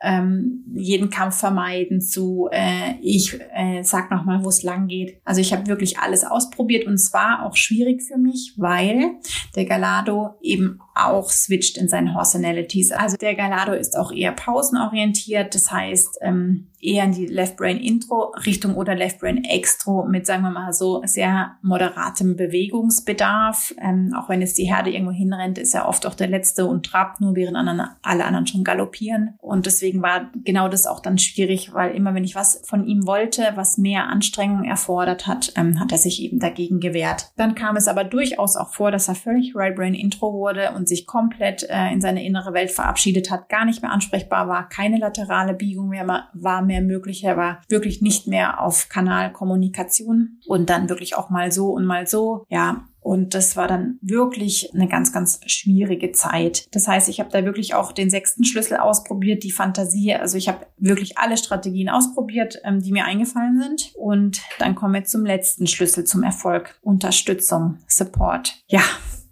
ähm, 0.00 0.64
jeden 0.72 1.10
Kampf 1.10 1.38
vermeiden 1.38 2.00
zu 2.00 2.48
äh, 2.52 2.94
ich 3.02 3.36
äh, 3.52 3.82
sag 3.82 4.12
noch 4.12 4.24
mal, 4.24 4.44
wo 4.44 4.48
es 4.48 4.62
lang 4.62 4.86
geht. 4.86 5.20
Also 5.24 5.40
ich 5.40 5.52
habe 5.52 5.66
wirklich 5.66 5.98
alles 5.98 6.24
ausprobiert 6.24 6.86
und 6.86 6.94
es 6.94 7.12
war 7.12 7.44
auch 7.44 7.56
schwierig 7.56 8.02
für 8.02 8.18
mich, 8.18 8.54
weil 8.56 9.16
der 9.56 9.64
Galado 9.64 10.36
eben 10.40 10.78
auch 10.94 11.30
switcht 11.30 11.76
in 11.76 11.88
seinen 11.88 12.14
Horsenalities. 12.14 12.92
Also 12.92 13.16
der 13.16 13.34
Galado 13.34 13.72
ist 13.72 13.96
auch 13.96 14.12
eher 14.12 14.32
pausenorientiert, 14.32 15.54
das 15.54 15.72
heißt 15.72 15.79
ähm, 16.20 16.70
eher 16.80 17.04
in 17.04 17.12
die 17.12 17.26
Left 17.26 17.56
Brain 17.56 17.78
Intro 17.78 18.32
Richtung 18.46 18.74
oder 18.74 18.94
Left 18.94 19.20
Brain 19.20 19.44
Extro 19.44 20.04
mit, 20.04 20.26
sagen 20.26 20.42
wir 20.42 20.50
mal 20.50 20.72
so, 20.72 21.02
sehr 21.04 21.56
moderatem 21.62 22.36
Bewegungsbedarf. 22.36 23.74
Ähm, 23.80 24.14
auch 24.16 24.28
wenn 24.28 24.40
jetzt 24.40 24.58
die 24.58 24.64
Herde 24.64 24.90
irgendwo 24.90 25.12
hinrennt, 25.12 25.58
ist 25.58 25.74
er 25.74 25.88
oft 25.88 26.06
auch 26.06 26.14
der 26.14 26.28
Letzte 26.28 26.66
und 26.66 26.86
trabt 26.86 27.20
nur, 27.20 27.36
während 27.36 27.56
anderen, 27.56 27.90
alle 28.02 28.24
anderen 28.24 28.46
schon 28.46 28.64
galoppieren. 28.64 29.34
Und 29.38 29.66
deswegen 29.66 30.02
war 30.02 30.30
genau 30.44 30.68
das 30.68 30.86
auch 30.86 31.00
dann 31.00 31.18
schwierig, 31.18 31.74
weil 31.74 31.94
immer 31.94 32.14
wenn 32.14 32.24
ich 32.24 32.34
was 32.34 32.62
von 32.64 32.86
ihm 32.86 33.06
wollte, 33.06 33.52
was 33.54 33.78
mehr 33.78 34.08
Anstrengung 34.08 34.64
erfordert 34.64 35.26
hat, 35.26 35.52
ähm, 35.56 35.78
hat 35.80 35.92
er 35.92 35.98
sich 35.98 36.22
eben 36.22 36.38
dagegen 36.38 36.80
gewehrt. 36.80 37.32
Dann 37.36 37.54
kam 37.54 37.76
es 37.76 37.88
aber 37.88 38.04
durchaus 38.04 38.56
auch 38.56 38.72
vor, 38.72 38.90
dass 38.90 39.08
er 39.08 39.14
völlig 39.14 39.54
Right 39.54 39.76
Brain 39.76 39.94
Intro 39.94 40.32
wurde 40.32 40.72
und 40.74 40.88
sich 40.88 41.06
komplett 41.06 41.68
äh, 41.68 41.92
in 41.92 42.00
seine 42.00 42.24
innere 42.24 42.54
Welt 42.54 42.70
verabschiedet 42.70 43.30
hat, 43.30 43.48
gar 43.48 43.64
nicht 43.64 43.82
mehr 43.82 43.92
ansprechbar 43.92 44.48
war, 44.48 44.68
keine 44.68 44.98
laterale 44.98 45.54
Biegung 45.70 45.88
mehr 45.88 46.26
war 46.32 46.62
mehr 46.62 46.82
möglich, 46.82 47.22
er 47.22 47.36
war 47.36 47.62
wirklich 47.68 48.02
nicht 48.02 48.26
mehr 48.26 48.60
auf 48.60 48.88
Kanalkommunikation 48.88 50.40
und 50.46 50.68
dann 50.68 50.88
wirklich 50.88 51.14
auch 51.14 51.30
mal 51.30 51.52
so 51.52 51.68
und 51.68 51.84
mal 51.84 52.08
so. 52.08 52.44
Ja, 52.48 52.88
und 52.98 53.34
das 53.34 53.56
war 53.56 53.68
dann 53.68 53.98
wirklich 54.02 54.74
eine 54.74 54.88
ganz, 54.88 55.12
ganz 55.12 55.40
schwierige 55.46 56.12
Zeit. 56.12 56.66
Das 56.72 56.88
heißt, 56.88 57.08
ich 57.08 57.20
habe 57.20 57.30
da 57.30 57.44
wirklich 57.44 57.74
auch 57.74 57.92
den 57.92 58.10
sechsten 58.10 58.44
Schlüssel 58.44 58.76
ausprobiert, 58.76 59.42
die 59.42 59.52
Fantasie. 59.52 60.14
Also 60.14 60.36
ich 60.36 60.48
habe 60.48 60.66
wirklich 60.76 61.16
alle 61.18 61.36
Strategien 61.36 61.88
ausprobiert, 61.88 62.60
ähm, 62.64 62.80
die 62.80 62.92
mir 62.92 63.04
eingefallen 63.04 63.60
sind. 63.60 63.92
Und 63.96 64.42
dann 64.58 64.74
kommen 64.74 64.94
wir 64.94 65.04
zum 65.04 65.24
letzten 65.24 65.66
Schlüssel 65.66 66.04
zum 66.04 66.24
Erfolg. 66.24 66.78
Unterstützung, 66.82 67.78
Support. 67.86 68.62
Ja, 68.66 68.82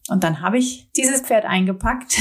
und 0.09 0.25
dann 0.25 0.41
habe 0.41 0.59
ich 0.59 0.91
dieses 0.93 1.21
Pferd 1.21 1.45
eingepackt 1.45 2.19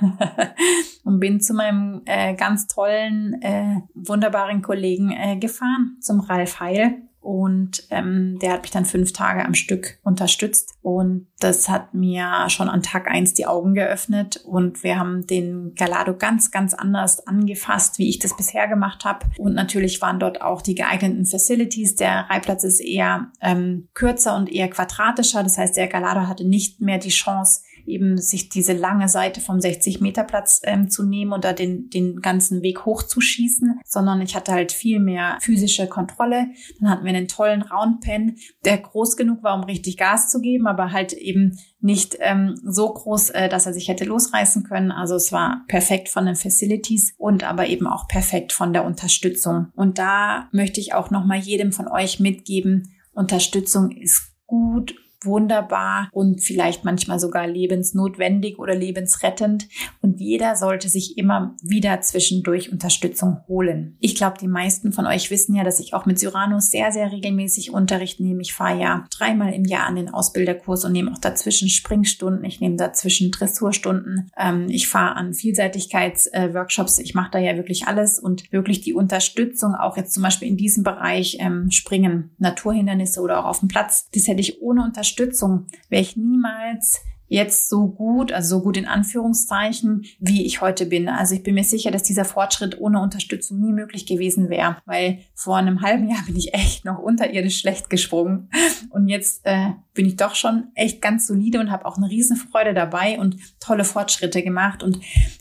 und 1.04 1.18
bin 1.18 1.40
zu 1.40 1.52
meinem 1.52 2.02
äh, 2.04 2.34
ganz 2.34 2.66
tollen, 2.66 3.40
äh, 3.42 3.80
wunderbaren 3.94 4.62
Kollegen 4.62 5.10
äh, 5.10 5.36
gefahren, 5.36 5.96
zum 6.00 6.20
Ralf 6.20 6.60
Heil. 6.60 7.02
Und 7.28 7.86
ähm, 7.90 8.38
der 8.38 8.54
hat 8.54 8.62
mich 8.62 8.70
dann 8.70 8.86
fünf 8.86 9.12
Tage 9.12 9.44
am 9.44 9.52
Stück 9.52 9.98
unterstützt. 10.02 10.72
Und 10.80 11.26
das 11.40 11.68
hat 11.68 11.92
mir 11.92 12.46
schon 12.48 12.70
an 12.70 12.82
Tag 12.82 13.06
eins 13.06 13.34
die 13.34 13.44
Augen 13.44 13.74
geöffnet. 13.74 14.38
Und 14.46 14.82
wir 14.82 14.98
haben 14.98 15.26
den 15.26 15.74
Galado 15.74 16.16
ganz, 16.16 16.50
ganz 16.50 16.72
anders 16.72 17.26
angefasst, 17.26 17.98
wie 17.98 18.08
ich 18.08 18.18
das 18.18 18.34
bisher 18.34 18.66
gemacht 18.66 19.04
habe. 19.04 19.26
Und 19.36 19.52
natürlich 19.52 20.00
waren 20.00 20.18
dort 20.18 20.40
auch 20.40 20.62
die 20.62 20.74
geeigneten 20.74 21.26
Facilities. 21.26 21.96
Der 21.96 22.30
Reihplatz 22.30 22.64
ist 22.64 22.80
eher 22.80 23.30
ähm, 23.42 23.88
kürzer 23.92 24.34
und 24.34 24.50
eher 24.50 24.70
quadratischer. 24.70 25.42
Das 25.42 25.58
heißt, 25.58 25.76
der 25.76 25.88
Galado 25.88 26.28
hatte 26.28 26.48
nicht 26.48 26.80
mehr 26.80 26.96
die 26.96 27.10
Chance, 27.10 27.60
eben 27.88 28.18
sich 28.18 28.48
diese 28.48 28.72
lange 28.72 29.08
Seite 29.08 29.40
vom 29.40 29.58
60-Meter-Platz 29.58 30.60
ähm, 30.64 30.90
zu 30.90 31.04
nehmen 31.04 31.32
da 31.44 31.52
den, 31.52 31.88
den 31.90 32.20
ganzen 32.20 32.62
Weg 32.62 32.84
hochzuschießen, 32.84 33.80
sondern 33.84 34.20
ich 34.20 34.36
hatte 34.36 34.52
halt 34.52 34.72
viel 34.72 35.00
mehr 35.00 35.38
physische 35.40 35.86
Kontrolle. 35.86 36.48
Dann 36.80 36.90
hatten 36.90 37.04
wir 37.04 37.12
einen 37.12 37.28
tollen 37.28 37.62
Roundpen, 37.62 38.36
der 38.64 38.78
groß 38.78 39.16
genug 39.16 39.42
war, 39.42 39.54
um 39.54 39.64
richtig 39.64 39.96
Gas 39.96 40.30
zu 40.30 40.40
geben, 40.40 40.66
aber 40.66 40.92
halt 40.92 41.12
eben 41.12 41.58
nicht 41.80 42.16
ähm, 42.20 42.54
so 42.64 42.92
groß, 42.92 43.30
äh, 43.30 43.48
dass 43.48 43.66
er 43.66 43.72
sich 43.72 43.88
hätte 43.88 44.04
losreißen 44.04 44.64
können. 44.64 44.90
Also 44.90 45.14
es 45.14 45.32
war 45.32 45.64
perfekt 45.68 46.08
von 46.08 46.26
den 46.26 46.36
Facilities 46.36 47.14
und 47.16 47.44
aber 47.44 47.68
eben 47.68 47.86
auch 47.86 48.08
perfekt 48.08 48.52
von 48.52 48.72
der 48.72 48.84
Unterstützung. 48.84 49.68
Und 49.74 49.98
da 49.98 50.48
möchte 50.52 50.80
ich 50.80 50.94
auch 50.94 51.10
nochmal 51.10 51.38
jedem 51.38 51.72
von 51.72 51.88
euch 51.88 52.20
mitgeben, 52.20 52.94
Unterstützung 53.12 53.90
ist 53.90 54.32
gut 54.46 54.94
wunderbar 55.22 56.08
und 56.12 56.42
vielleicht 56.42 56.84
manchmal 56.84 57.18
sogar 57.18 57.46
lebensnotwendig 57.46 58.58
oder 58.58 58.74
lebensrettend. 58.74 59.68
Und 60.00 60.20
jeder 60.20 60.56
sollte 60.56 60.88
sich 60.88 61.18
immer 61.18 61.56
wieder 61.62 62.00
zwischendurch 62.00 62.72
Unterstützung 62.72 63.40
holen. 63.48 63.96
Ich 64.00 64.14
glaube, 64.14 64.36
die 64.40 64.48
meisten 64.48 64.92
von 64.92 65.06
euch 65.06 65.30
wissen 65.30 65.54
ja, 65.54 65.64
dass 65.64 65.80
ich 65.80 65.94
auch 65.94 66.06
mit 66.06 66.18
Syranus 66.18 66.70
sehr, 66.70 66.92
sehr 66.92 67.10
regelmäßig 67.10 67.72
Unterricht 67.72 68.20
nehme. 68.20 68.42
Ich 68.42 68.54
fahre 68.54 68.80
ja 68.80 69.04
dreimal 69.10 69.52
im 69.52 69.64
Jahr 69.64 69.86
an 69.86 69.96
den 69.96 70.08
Ausbilderkurs 70.08 70.84
und 70.84 70.92
nehme 70.92 71.12
auch 71.12 71.18
dazwischen 71.18 71.68
Springstunden. 71.68 72.44
Ich 72.44 72.60
nehme 72.60 72.76
dazwischen 72.76 73.30
Dressurstunden. 73.30 74.30
Ähm, 74.38 74.66
ich 74.68 74.88
fahre 74.88 75.16
an 75.16 75.34
Vielseitigkeitsworkshops. 75.34 76.98
ich 76.98 77.14
mache 77.14 77.30
da 77.32 77.38
ja 77.38 77.56
wirklich 77.56 77.86
alles 77.86 78.18
und 78.18 78.50
wirklich 78.52 78.80
die 78.80 78.94
Unterstützung, 78.94 79.74
auch 79.74 79.96
jetzt 79.96 80.14
zum 80.14 80.22
Beispiel 80.22 80.48
in 80.48 80.56
diesem 80.56 80.84
Bereich 80.84 81.38
ähm, 81.40 81.70
Springen, 81.70 82.30
Naturhindernisse 82.38 83.20
oder 83.20 83.40
auch 83.40 83.48
auf 83.48 83.60
dem 83.60 83.68
Platz, 83.68 84.08
das 84.14 84.26
hätte 84.26 84.40
ich 84.40 84.62
ohne 84.62 84.84
Unterstützung 84.84 85.07
Unterstützung 85.08 85.66
wäre 85.88 86.02
ich 86.02 86.16
niemals 86.16 87.00
jetzt 87.28 87.68
so 87.68 87.88
gut, 87.88 88.32
also 88.32 88.56
so 88.56 88.62
gut 88.62 88.76
in 88.76 88.86
Anführungszeichen, 88.86 90.06
wie 90.18 90.46
ich 90.46 90.60
heute 90.60 90.86
bin. 90.86 91.08
Also 91.08 91.34
ich 91.34 91.42
bin 91.42 91.54
mir 91.54 91.64
sicher, 91.64 91.90
dass 91.90 92.02
dieser 92.02 92.24
Fortschritt 92.24 92.80
ohne 92.80 93.00
Unterstützung 93.00 93.60
nie 93.60 93.72
möglich 93.72 94.06
gewesen 94.06 94.48
wäre, 94.48 94.78
weil 94.86 95.18
vor 95.34 95.56
einem 95.56 95.82
halben 95.82 96.08
Jahr 96.08 96.24
bin 96.26 96.36
ich 96.36 96.54
echt 96.54 96.84
noch 96.84 96.98
unterirdisch 96.98 97.60
schlecht 97.60 97.90
gesprungen 97.90 98.50
und 98.90 99.08
jetzt 99.08 99.42
äh, 99.44 99.72
bin 99.92 100.06
ich 100.06 100.16
doch 100.16 100.34
schon 100.34 100.68
echt 100.74 101.02
ganz 101.02 101.26
solide 101.26 101.60
und 101.60 101.70
habe 101.70 101.84
auch 101.84 101.98
eine 101.98 102.08
Riesenfreude 102.08 102.72
dabei 102.72 103.18
und 103.18 103.36
tolle 103.60 103.84
Fortschritte 103.84 104.42
gemacht 104.42 104.82
und 104.82 104.98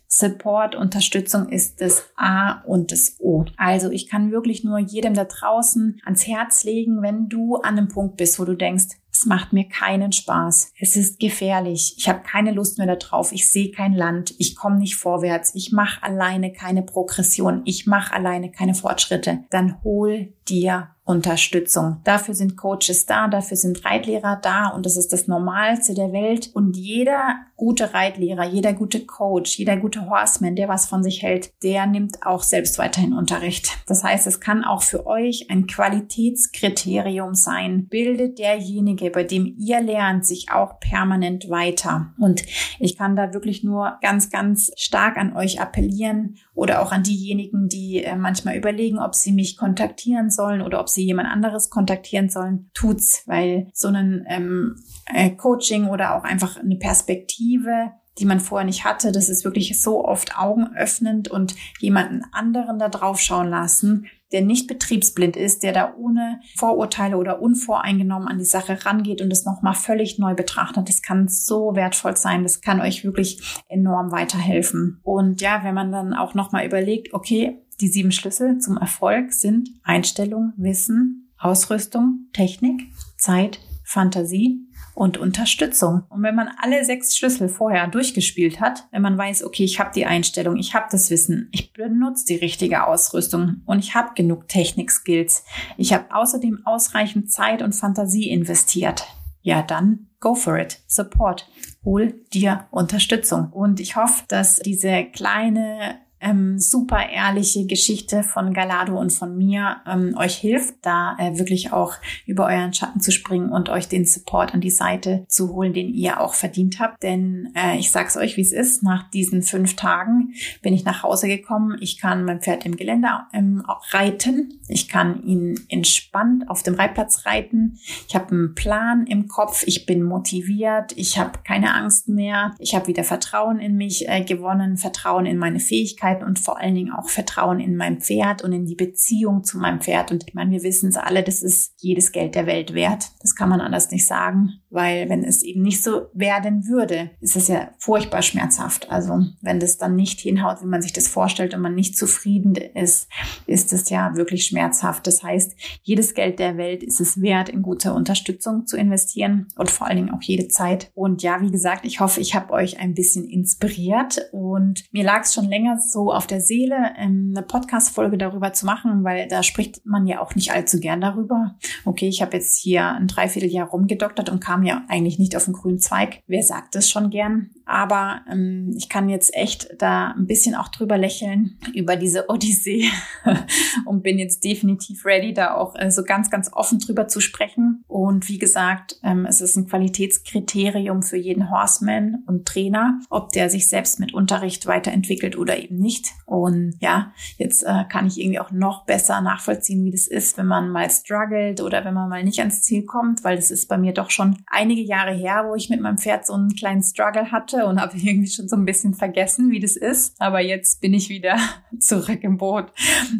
Support, 0.09 0.75
Unterstützung 0.75 1.49
ist 1.49 1.79
das 1.79 2.05
A 2.15 2.61
und 2.61 2.91
das 2.91 3.17
O. 3.19 3.45
Also 3.57 3.91
ich 3.91 4.09
kann 4.09 4.31
wirklich 4.31 4.63
nur 4.63 4.79
jedem 4.79 5.13
da 5.13 5.25
draußen 5.25 5.99
ans 6.05 6.25
Herz 6.25 6.63
legen, 6.63 7.01
wenn 7.01 7.29
du 7.29 7.57
an 7.57 7.77
einem 7.77 7.87
Punkt 7.89 8.17
bist, 8.17 8.39
wo 8.39 8.45
du 8.45 8.55
denkst, 8.55 8.95
es 9.17 9.25
macht 9.25 9.51
mir 9.51 9.67
keinen 9.67 10.11
Spaß. 10.11 10.73
Es 10.79 10.95
ist 10.95 11.19
gefährlich. 11.19 11.95
Ich 11.97 12.07
habe 12.07 12.21
keine 12.21 12.51
Lust 12.51 12.77
mehr 12.77 12.95
darauf. 12.95 13.31
Ich 13.31 13.49
sehe 13.49 13.71
kein 13.71 13.93
Land. 13.93 14.35
Ich 14.37 14.55
komme 14.55 14.77
nicht 14.77 14.95
vorwärts. 14.95 15.55
Ich 15.55 15.71
mache 15.71 16.03
alleine 16.03 16.53
keine 16.53 16.83
Progression. 16.83 17.61
Ich 17.65 17.87
mache 17.87 18.13
alleine 18.13 18.51
keine 18.51 18.75
Fortschritte. 18.75 19.39
Dann 19.49 19.83
hol 19.83 20.33
dir 20.47 20.89
Unterstützung. 21.07 22.01
Dafür 22.03 22.35
sind 22.35 22.57
Coaches 22.57 23.05
da, 23.05 23.29
dafür 23.29 23.55
sind 23.55 23.85
Reitlehrer 23.85 24.39
da 24.41 24.67
und 24.67 24.85
das 24.85 24.97
ist 24.97 25.13
das 25.13 25.25
Normalste 25.27 25.93
der 25.93 26.11
Welt. 26.11 26.51
Und 26.53 26.75
jeder 26.75 27.35
gute 27.55 27.93
Reitlehrer, 27.93 28.45
jeder 28.45 28.73
gute 28.73 29.05
Coach, 29.05 29.57
jeder 29.57 29.77
gute 29.77 30.09
Horseman, 30.09 30.57
der 30.57 30.67
was 30.67 30.85
von 30.85 31.03
sich 31.03 31.23
hält, 31.23 31.51
der 31.63 31.87
nimmt 31.87 32.25
auch 32.25 32.43
selbst 32.43 32.77
weiterhin 32.77 33.13
Unterricht. 33.13 33.69
Das 33.87 34.03
heißt, 34.03 34.27
es 34.27 34.41
kann 34.41 34.65
auch 34.65 34.83
für 34.83 35.07
euch 35.07 35.49
ein 35.49 35.65
Qualitätskriterium 35.65 37.35
sein. 37.35 37.87
Bildet 37.87 38.37
derjenige, 38.37 39.09
bei 39.09 39.23
dem 39.23 39.55
ihr 39.57 39.79
lernt, 39.79 40.25
sich 40.25 40.51
auch 40.51 40.81
permanent 40.81 41.49
weiter. 41.49 42.13
Und 42.19 42.43
ich 42.79 42.97
kann 42.97 43.15
da 43.15 43.33
wirklich 43.33 43.63
nur 43.63 43.97
ganz, 44.01 44.29
ganz 44.29 44.71
stark 44.75 45.15
an 45.15 45.35
euch 45.37 45.61
appellieren 45.61 46.35
oder 46.57 46.81
auch 46.81 46.91
an 46.91 47.03
diejenigen, 47.03 47.69
die 47.69 48.03
äh, 48.03 48.15
manchmal 48.15 48.57
überlegen, 48.57 48.97
ob 48.97 49.13
sie 49.13 49.31
mich 49.31 49.57
kontaktieren 49.57 50.31
sollen 50.31 50.63
oder 50.63 50.79
ob 50.79 50.89
sie 50.89 51.05
jemand 51.05 51.29
anderes 51.29 51.69
kontaktieren 51.69 52.29
sollen, 52.29 52.71
tut's, 52.73 53.21
weil 53.27 53.69
so 53.73 53.89
ein 53.89 54.25
ähm, 54.27 54.75
äh, 55.13 55.29
Coaching 55.29 55.87
oder 55.87 56.15
auch 56.15 56.23
einfach 56.23 56.57
eine 56.57 56.77
Perspektive 56.77 57.91
die 58.19 58.25
man 58.25 58.39
vorher 58.39 58.65
nicht 58.65 58.85
hatte. 58.85 59.11
Das 59.11 59.29
ist 59.29 59.43
wirklich 59.43 59.81
so 59.81 60.05
oft 60.05 60.37
augenöffnend 60.37 61.29
und 61.29 61.55
jemanden 61.79 62.23
anderen 62.31 62.79
da 62.79 62.89
drauf 62.89 63.19
schauen 63.19 63.49
lassen, 63.49 64.07
der 64.31 64.41
nicht 64.41 64.67
betriebsblind 64.67 65.37
ist, 65.37 65.63
der 65.63 65.71
da 65.71 65.93
ohne 65.97 66.41
Vorurteile 66.57 67.17
oder 67.17 67.41
unvoreingenommen 67.41 68.27
an 68.27 68.37
die 68.37 68.45
Sache 68.45 68.85
rangeht 68.85 69.21
und 69.21 69.31
es 69.31 69.45
nochmal 69.45 69.73
völlig 69.73 70.19
neu 70.19 70.33
betrachtet. 70.33 70.89
Das 70.89 71.01
kann 71.01 71.27
so 71.27 71.75
wertvoll 71.75 72.17
sein. 72.17 72.43
Das 72.43 72.61
kann 72.61 72.81
euch 72.81 73.03
wirklich 73.03 73.41
enorm 73.69 74.11
weiterhelfen. 74.11 74.99
Und 75.03 75.41
ja, 75.41 75.63
wenn 75.63 75.75
man 75.75 75.91
dann 75.91 76.13
auch 76.13 76.33
nochmal 76.33 76.65
überlegt, 76.65 77.13
okay, 77.13 77.61
die 77.79 77.87
sieben 77.87 78.11
Schlüssel 78.11 78.57
zum 78.57 78.77
Erfolg 78.77 79.33
sind 79.33 79.69
Einstellung, 79.83 80.53
Wissen, 80.57 81.29
Ausrüstung, 81.37 82.27
Technik, 82.33 82.81
Zeit, 83.17 83.59
Fantasie 83.83 84.66
und 84.97 85.19
Unterstützung. 85.19 86.05
Und 86.09 86.23
wenn 86.23 86.33
man 86.33 86.49
alle 86.59 86.83
sechs 86.83 87.15
Schlüssel 87.15 87.49
vorher 87.49 87.85
durchgespielt 87.87 88.59
hat, 88.59 88.87
wenn 88.91 89.03
man 89.03 89.15
weiß, 89.15 89.43
okay, 89.43 89.63
ich 89.63 89.79
habe 89.79 89.91
die 89.93 90.07
Einstellung, 90.07 90.57
ich 90.57 90.73
habe 90.73 90.87
das 90.89 91.11
Wissen, 91.11 91.49
ich 91.51 91.71
benutze 91.71 92.25
die 92.25 92.37
richtige 92.37 92.87
Ausrüstung 92.87 93.61
und 93.67 93.77
ich 93.77 93.93
habe 93.93 94.15
genug 94.15 94.47
Technik-Skills, 94.47 95.45
ich 95.77 95.93
habe 95.93 96.05
außerdem 96.15 96.61
ausreichend 96.65 97.31
Zeit 97.31 97.61
und 97.61 97.75
Fantasie 97.75 98.31
investiert, 98.31 99.05
ja 99.43 99.61
dann 99.61 100.07
go 100.19 100.33
for 100.33 100.57
it. 100.57 100.79
Support. 100.87 101.47
Hol 101.85 102.13
dir 102.33 102.65
Unterstützung. 102.71 103.51
Und 103.51 103.79
ich 103.79 103.95
hoffe, 103.95 104.23
dass 104.27 104.55
diese 104.55 105.05
kleine 105.05 105.99
ähm, 106.19 106.59
super 106.59 107.09
ehrliche 107.09 107.65
Geschichte 107.65 108.23
von 108.23 108.53
Galado 108.53 108.99
und 108.99 109.11
von 109.11 109.37
mir 109.37 109.77
ähm, 109.85 110.15
euch 110.17 110.35
hilft, 110.35 110.75
da 110.81 111.15
äh, 111.19 111.37
wirklich 111.37 111.71
auch 111.71 111.93
über 112.25 112.47
euren 112.47 112.73
Schatten 112.73 113.01
zu 113.01 113.11
springen 113.11 113.49
und 113.49 113.69
euch 113.69 113.87
den 113.87 114.05
Support 114.05 114.53
an 114.53 114.61
die 114.61 114.71
Seite 114.71 115.25
zu 115.27 115.53
holen, 115.53 115.73
den 115.73 115.89
ihr 115.89 116.19
auch 116.19 116.33
verdient 116.33 116.79
habt. 116.79 117.03
Denn 117.03 117.53
äh, 117.55 117.77
ich 117.77 117.91
sag's 117.91 118.17
euch, 118.17 118.37
wie 118.37 118.41
es 118.41 118.51
ist. 118.51 118.83
Nach 118.83 119.09
diesen 119.11 119.43
fünf 119.43 119.75
Tagen 119.75 120.33
bin 120.61 120.73
ich 120.73 120.85
nach 120.85 121.03
Hause 121.03 121.27
gekommen. 121.27 121.77
Ich 121.81 121.99
kann 121.99 122.25
mein 122.25 122.41
Pferd 122.41 122.65
im 122.65 122.75
Gelände 122.75 123.09
ähm, 123.33 123.63
reiten. 123.91 124.59
Ich 124.67 124.89
kann 124.89 125.23
ihn 125.23 125.59
entspannt 125.69 126.49
auf 126.49 126.63
dem 126.63 126.75
Reitplatz 126.75 127.25
reiten. 127.25 127.77
Ich 128.07 128.15
habe 128.15 128.31
einen 128.31 128.55
Plan 128.55 129.05
im 129.05 129.27
Kopf. 129.27 129.63
Ich 129.67 129.85
bin 129.85 130.03
motiviert. 130.03 130.93
Ich 130.95 131.19
habe 131.19 131.39
keine 131.45 131.75
Angst 131.75 132.09
mehr. 132.09 132.55
Ich 132.59 132.73
habe 132.73 132.87
wieder 132.87 133.03
Vertrauen 133.03 133.59
in 133.59 133.75
mich 133.75 134.09
äh, 134.09 134.23
gewonnen, 134.23 134.77
Vertrauen 134.77 135.25
in 135.25 135.37
meine 135.37 135.59
Fähigkeiten 135.59 136.06
Fähigkeiten 136.07 136.23
und 136.23 136.39
vor 136.39 136.59
allen 136.59 136.75
Dingen 136.75 136.91
auch 136.91 137.09
Vertrauen 137.09 137.59
in 137.59 137.75
mein 137.75 137.99
Pferd 137.99 138.43
und 138.43 138.53
in 138.53 138.65
die 138.65 138.75
Beziehung 138.75 139.43
zu 139.43 139.57
meinem 139.57 139.81
Pferd. 139.81 140.11
Und 140.11 140.25
ich 140.27 140.33
meine, 140.33 140.51
wir 140.51 140.63
wissen 140.63 140.89
es 140.89 140.97
alle, 140.97 141.23
das 141.23 141.41
ist 141.41 141.73
jedes 141.77 142.11
Geld 142.11 142.35
der 142.35 142.45
Welt 142.45 142.73
wert. 142.73 143.11
Das 143.21 143.35
kann 143.35 143.49
man 143.49 143.61
anders 143.61 143.91
nicht 143.91 144.07
sagen, 144.07 144.61
weil 144.69 145.09
wenn 145.09 145.23
es 145.23 145.43
eben 145.43 145.61
nicht 145.61 145.83
so 145.83 146.07
werden 146.13 146.67
würde, 146.67 147.11
ist 147.21 147.35
es 147.35 147.47
ja 147.47 147.69
furchtbar 147.77 148.21
schmerzhaft. 148.21 148.89
Also 148.91 149.25
wenn 149.41 149.59
das 149.59 149.77
dann 149.77 149.95
nicht 149.95 150.19
hinhaut, 150.19 150.61
wie 150.61 150.67
man 150.67 150.81
sich 150.81 150.93
das 150.93 151.07
vorstellt 151.07 151.53
und 151.53 151.61
man 151.61 151.75
nicht 151.75 151.97
zufrieden 151.97 152.55
ist, 152.55 153.09
ist 153.45 153.73
es 153.73 153.89
ja 153.89 154.15
wirklich 154.15 154.45
schmerzhaft. 154.45 155.07
Das 155.07 155.23
heißt, 155.23 155.55
jedes 155.83 156.13
Geld 156.13 156.39
der 156.39 156.57
Welt 156.57 156.83
ist 156.83 156.99
es 156.99 157.21
wert, 157.21 157.49
in 157.49 157.61
gute 157.61 157.93
Unterstützung 157.93 158.65
zu 158.65 158.77
investieren 158.77 159.47
und 159.55 159.71
vor 159.71 159.87
allen 159.87 159.97
Dingen 159.97 160.13
auch 160.13 160.21
jede 160.21 160.47
Zeit. 160.47 160.91
Und 160.93 161.23
ja, 161.23 161.41
wie 161.41 161.51
gesagt, 161.51 161.85
ich 161.85 161.99
hoffe, 161.99 162.21
ich 162.21 162.35
habe 162.35 162.53
euch 162.53 162.79
ein 162.79 162.93
bisschen 162.93 163.25
inspiriert 163.25 164.29
und 164.31 164.83
mir 164.91 165.03
lag 165.03 165.23
es 165.23 165.33
schon 165.33 165.45
länger 165.45 165.79
so 165.79 165.96
so 165.97 166.13
auf 166.13 166.27
der 166.27 166.41
Seele, 166.41 166.93
ähm, 166.95 167.33
eine 167.35 167.43
Podcast-Folge 167.43 168.19
darüber 168.19 168.53
zu 168.53 168.67
machen, 168.67 169.03
weil 169.03 169.27
da 169.27 169.41
spricht 169.41 169.83
man 169.83 170.05
ja 170.05 170.21
auch 170.21 170.35
nicht 170.35 170.51
allzu 170.51 170.79
gern 170.79 171.01
darüber. 171.01 171.55
Okay, 171.85 172.07
ich 172.07 172.21
habe 172.21 172.37
jetzt 172.37 172.55
hier 172.55 172.87
ein 172.87 173.07
Dreivierteljahr 173.07 173.67
rumgedoktert 173.67 174.29
und 174.29 174.39
kam 174.39 174.63
ja 174.63 174.83
eigentlich 174.89 175.17
nicht 175.17 175.35
auf 175.35 175.45
den 175.45 175.55
grünen 175.55 175.79
Zweig. 175.79 176.21
Wer 176.27 176.43
sagt 176.43 176.75
das 176.75 176.87
schon 176.87 177.09
gern? 177.09 177.49
Aber 177.67 178.21
ähm, 178.31 178.73
ich 178.77 178.87
kann 178.87 179.09
jetzt 179.09 179.35
echt 179.35 179.69
da 179.77 180.13
ein 180.17 180.25
bisschen 180.25 180.55
auch 180.55 180.69
drüber 180.69 180.97
lächeln, 180.97 181.57
über 181.75 181.97
diese 181.97 182.29
Odyssee 182.29 182.89
und 183.85 184.03
bin 184.03 184.17
jetzt 184.17 184.43
definitiv 184.45 185.05
ready, 185.05 185.33
da 185.33 185.53
auch 185.53 185.75
äh, 185.75 185.91
so 185.91 186.03
ganz, 186.03 186.31
ganz 186.31 186.49
offen 186.53 186.79
drüber 186.79 187.09
zu 187.09 187.19
sprechen. 187.19 187.83
Und 187.87 188.29
wie 188.29 188.37
gesagt, 188.37 188.97
ähm, 189.03 189.25
es 189.25 189.41
ist 189.41 189.57
ein 189.57 189.67
Qualitätskriterium 189.67 191.03
für 191.03 191.17
jeden 191.17 191.51
Horseman 191.51 192.23
und 192.25 192.47
Trainer, 192.47 193.01
ob 193.09 193.33
der 193.33 193.49
sich 193.49 193.67
selbst 193.67 193.99
mit 193.99 194.13
Unterricht 194.13 194.65
weiterentwickelt 194.65 195.37
oder 195.37 195.59
eben 195.59 195.77
nicht. 195.77 196.07
Und 196.25 196.75
ja, 196.79 197.11
jetzt 197.37 197.63
äh, 197.63 197.83
kann 197.89 198.07
ich 198.07 198.17
irgendwie 198.17 198.39
auch 198.39 198.51
noch 198.51 198.85
besser 198.85 199.19
nachvollziehen, 199.19 199.83
wie 199.83 199.91
das 199.91 200.07
ist, 200.07 200.37
wenn 200.37 200.47
man 200.47 200.69
mal 200.69 200.89
struggelt 200.89 201.59
oder 201.59 201.83
wenn 201.83 201.93
man 201.93 202.07
mal 202.07 202.23
nicht 202.23 202.39
ans 202.39 202.61
Ziel 202.61 202.85
kommt, 202.85 203.25
weil 203.25 203.35
das 203.35 203.51
ist 203.51 203.67
bei 203.67 203.77
mir 203.77 203.93
doch 203.93 204.09
schon 204.09 204.37
einige 204.47 204.81
Jahre 204.81 205.11
her, 205.11 205.45
wo 205.49 205.55
ich 205.55 205.69
mit 205.69 205.81
meinem 205.81 205.97
Pferd 205.97 206.25
so 206.25 206.33
einen 206.33 206.55
kleinen 206.55 206.81
Struggle 206.81 207.31
hatte 207.31 207.56
und 207.65 207.81
habe 207.81 207.97
irgendwie 207.97 208.29
schon 208.29 208.47
so 208.47 208.55
ein 208.55 208.65
bisschen 208.65 208.93
vergessen, 208.93 209.51
wie 209.51 209.59
das 209.59 209.75
ist. 209.75 210.15
Aber 210.19 210.41
jetzt 210.41 210.81
bin 210.81 210.93
ich 210.93 211.09
wieder 211.09 211.37
zurück 211.79 212.19
im 212.21 212.37
Boot, 212.37 212.65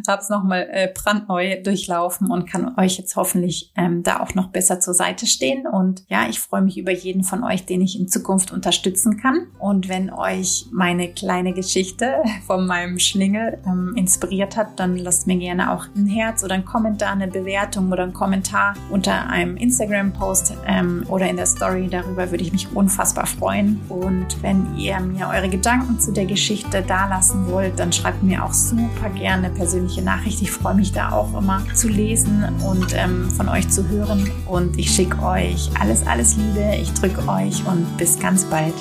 habe 0.06 0.22
es 0.22 0.28
nochmal 0.28 0.68
äh, 0.70 0.92
brandneu 0.94 1.62
durchlaufen 1.62 2.30
und 2.30 2.46
kann 2.46 2.76
euch 2.78 2.98
jetzt 2.98 3.16
hoffentlich 3.16 3.72
ähm, 3.76 4.02
da 4.02 4.20
auch 4.20 4.34
noch 4.34 4.48
besser 4.48 4.80
zur 4.80 4.94
Seite 4.94 5.26
stehen. 5.26 5.66
Und 5.66 6.04
ja, 6.08 6.28
ich 6.28 6.40
freue 6.40 6.62
mich 6.62 6.78
über 6.78 6.92
jeden 6.92 7.24
von 7.24 7.44
euch, 7.44 7.64
den 7.64 7.80
ich 7.80 7.98
in 7.98 8.08
Zukunft 8.08 8.52
unterstützen 8.52 9.16
kann. 9.16 9.48
Und 9.58 9.88
wenn 9.88 10.10
euch 10.10 10.66
meine 10.70 11.08
kleine 11.08 11.52
Geschichte 11.52 12.22
von 12.46 12.66
meinem 12.66 12.98
Schlingel 12.98 13.58
ähm, 13.66 13.94
inspiriert 13.96 14.56
hat, 14.56 14.78
dann 14.78 14.96
lasst 14.96 15.26
mir 15.26 15.36
gerne 15.36 15.72
auch 15.72 15.86
ein 15.96 16.06
Herz 16.06 16.44
oder 16.44 16.54
ein 16.54 16.64
Kommentar, 16.64 17.12
eine 17.12 17.28
Bewertung 17.28 17.90
oder 17.92 18.02
einen 18.02 18.12
Kommentar 18.12 18.74
unter 18.90 19.28
einem 19.28 19.56
Instagram-Post 19.56 20.54
ähm, 20.66 21.04
oder 21.08 21.28
in 21.28 21.36
der 21.36 21.46
Story. 21.46 21.88
Darüber 21.90 22.30
würde 22.30 22.44
ich 22.44 22.52
mich 22.52 22.68
unfassbar 22.74 23.26
freuen. 23.26 23.80
Und 23.88 24.27
wenn 24.42 24.76
ihr 24.76 25.00
mir 25.00 25.28
eure 25.28 25.48
Gedanken 25.48 25.98
zu 26.00 26.12
der 26.12 26.26
Geschichte 26.26 26.82
dalassen 26.82 27.50
wollt, 27.50 27.78
dann 27.78 27.92
schreibt 27.92 28.22
mir 28.22 28.44
auch 28.44 28.52
super 28.52 29.10
gerne 29.10 29.46
eine 29.46 29.54
persönliche 29.54 30.02
Nachricht. 30.02 30.42
Ich 30.42 30.50
freue 30.50 30.74
mich 30.74 30.92
da 30.92 31.12
auch 31.12 31.36
immer 31.38 31.62
zu 31.74 31.88
lesen 31.88 32.44
und 32.64 32.94
ähm, 32.94 33.30
von 33.30 33.48
euch 33.48 33.68
zu 33.68 33.88
hören. 33.88 34.30
Und 34.46 34.78
ich 34.78 34.90
schicke 34.90 35.22
euch 35.22 35.70
alles, 35.80 36.06
alles 36.06 36.36
Liebe. 36.36 36.76
Ich 36.80 36.92
drücke 36.94 37.26
euch 37.28 37.64
und 37.66 37.96
bis 37.96 38.18
ganz 38.18 38.44
bald. 38.44 38.74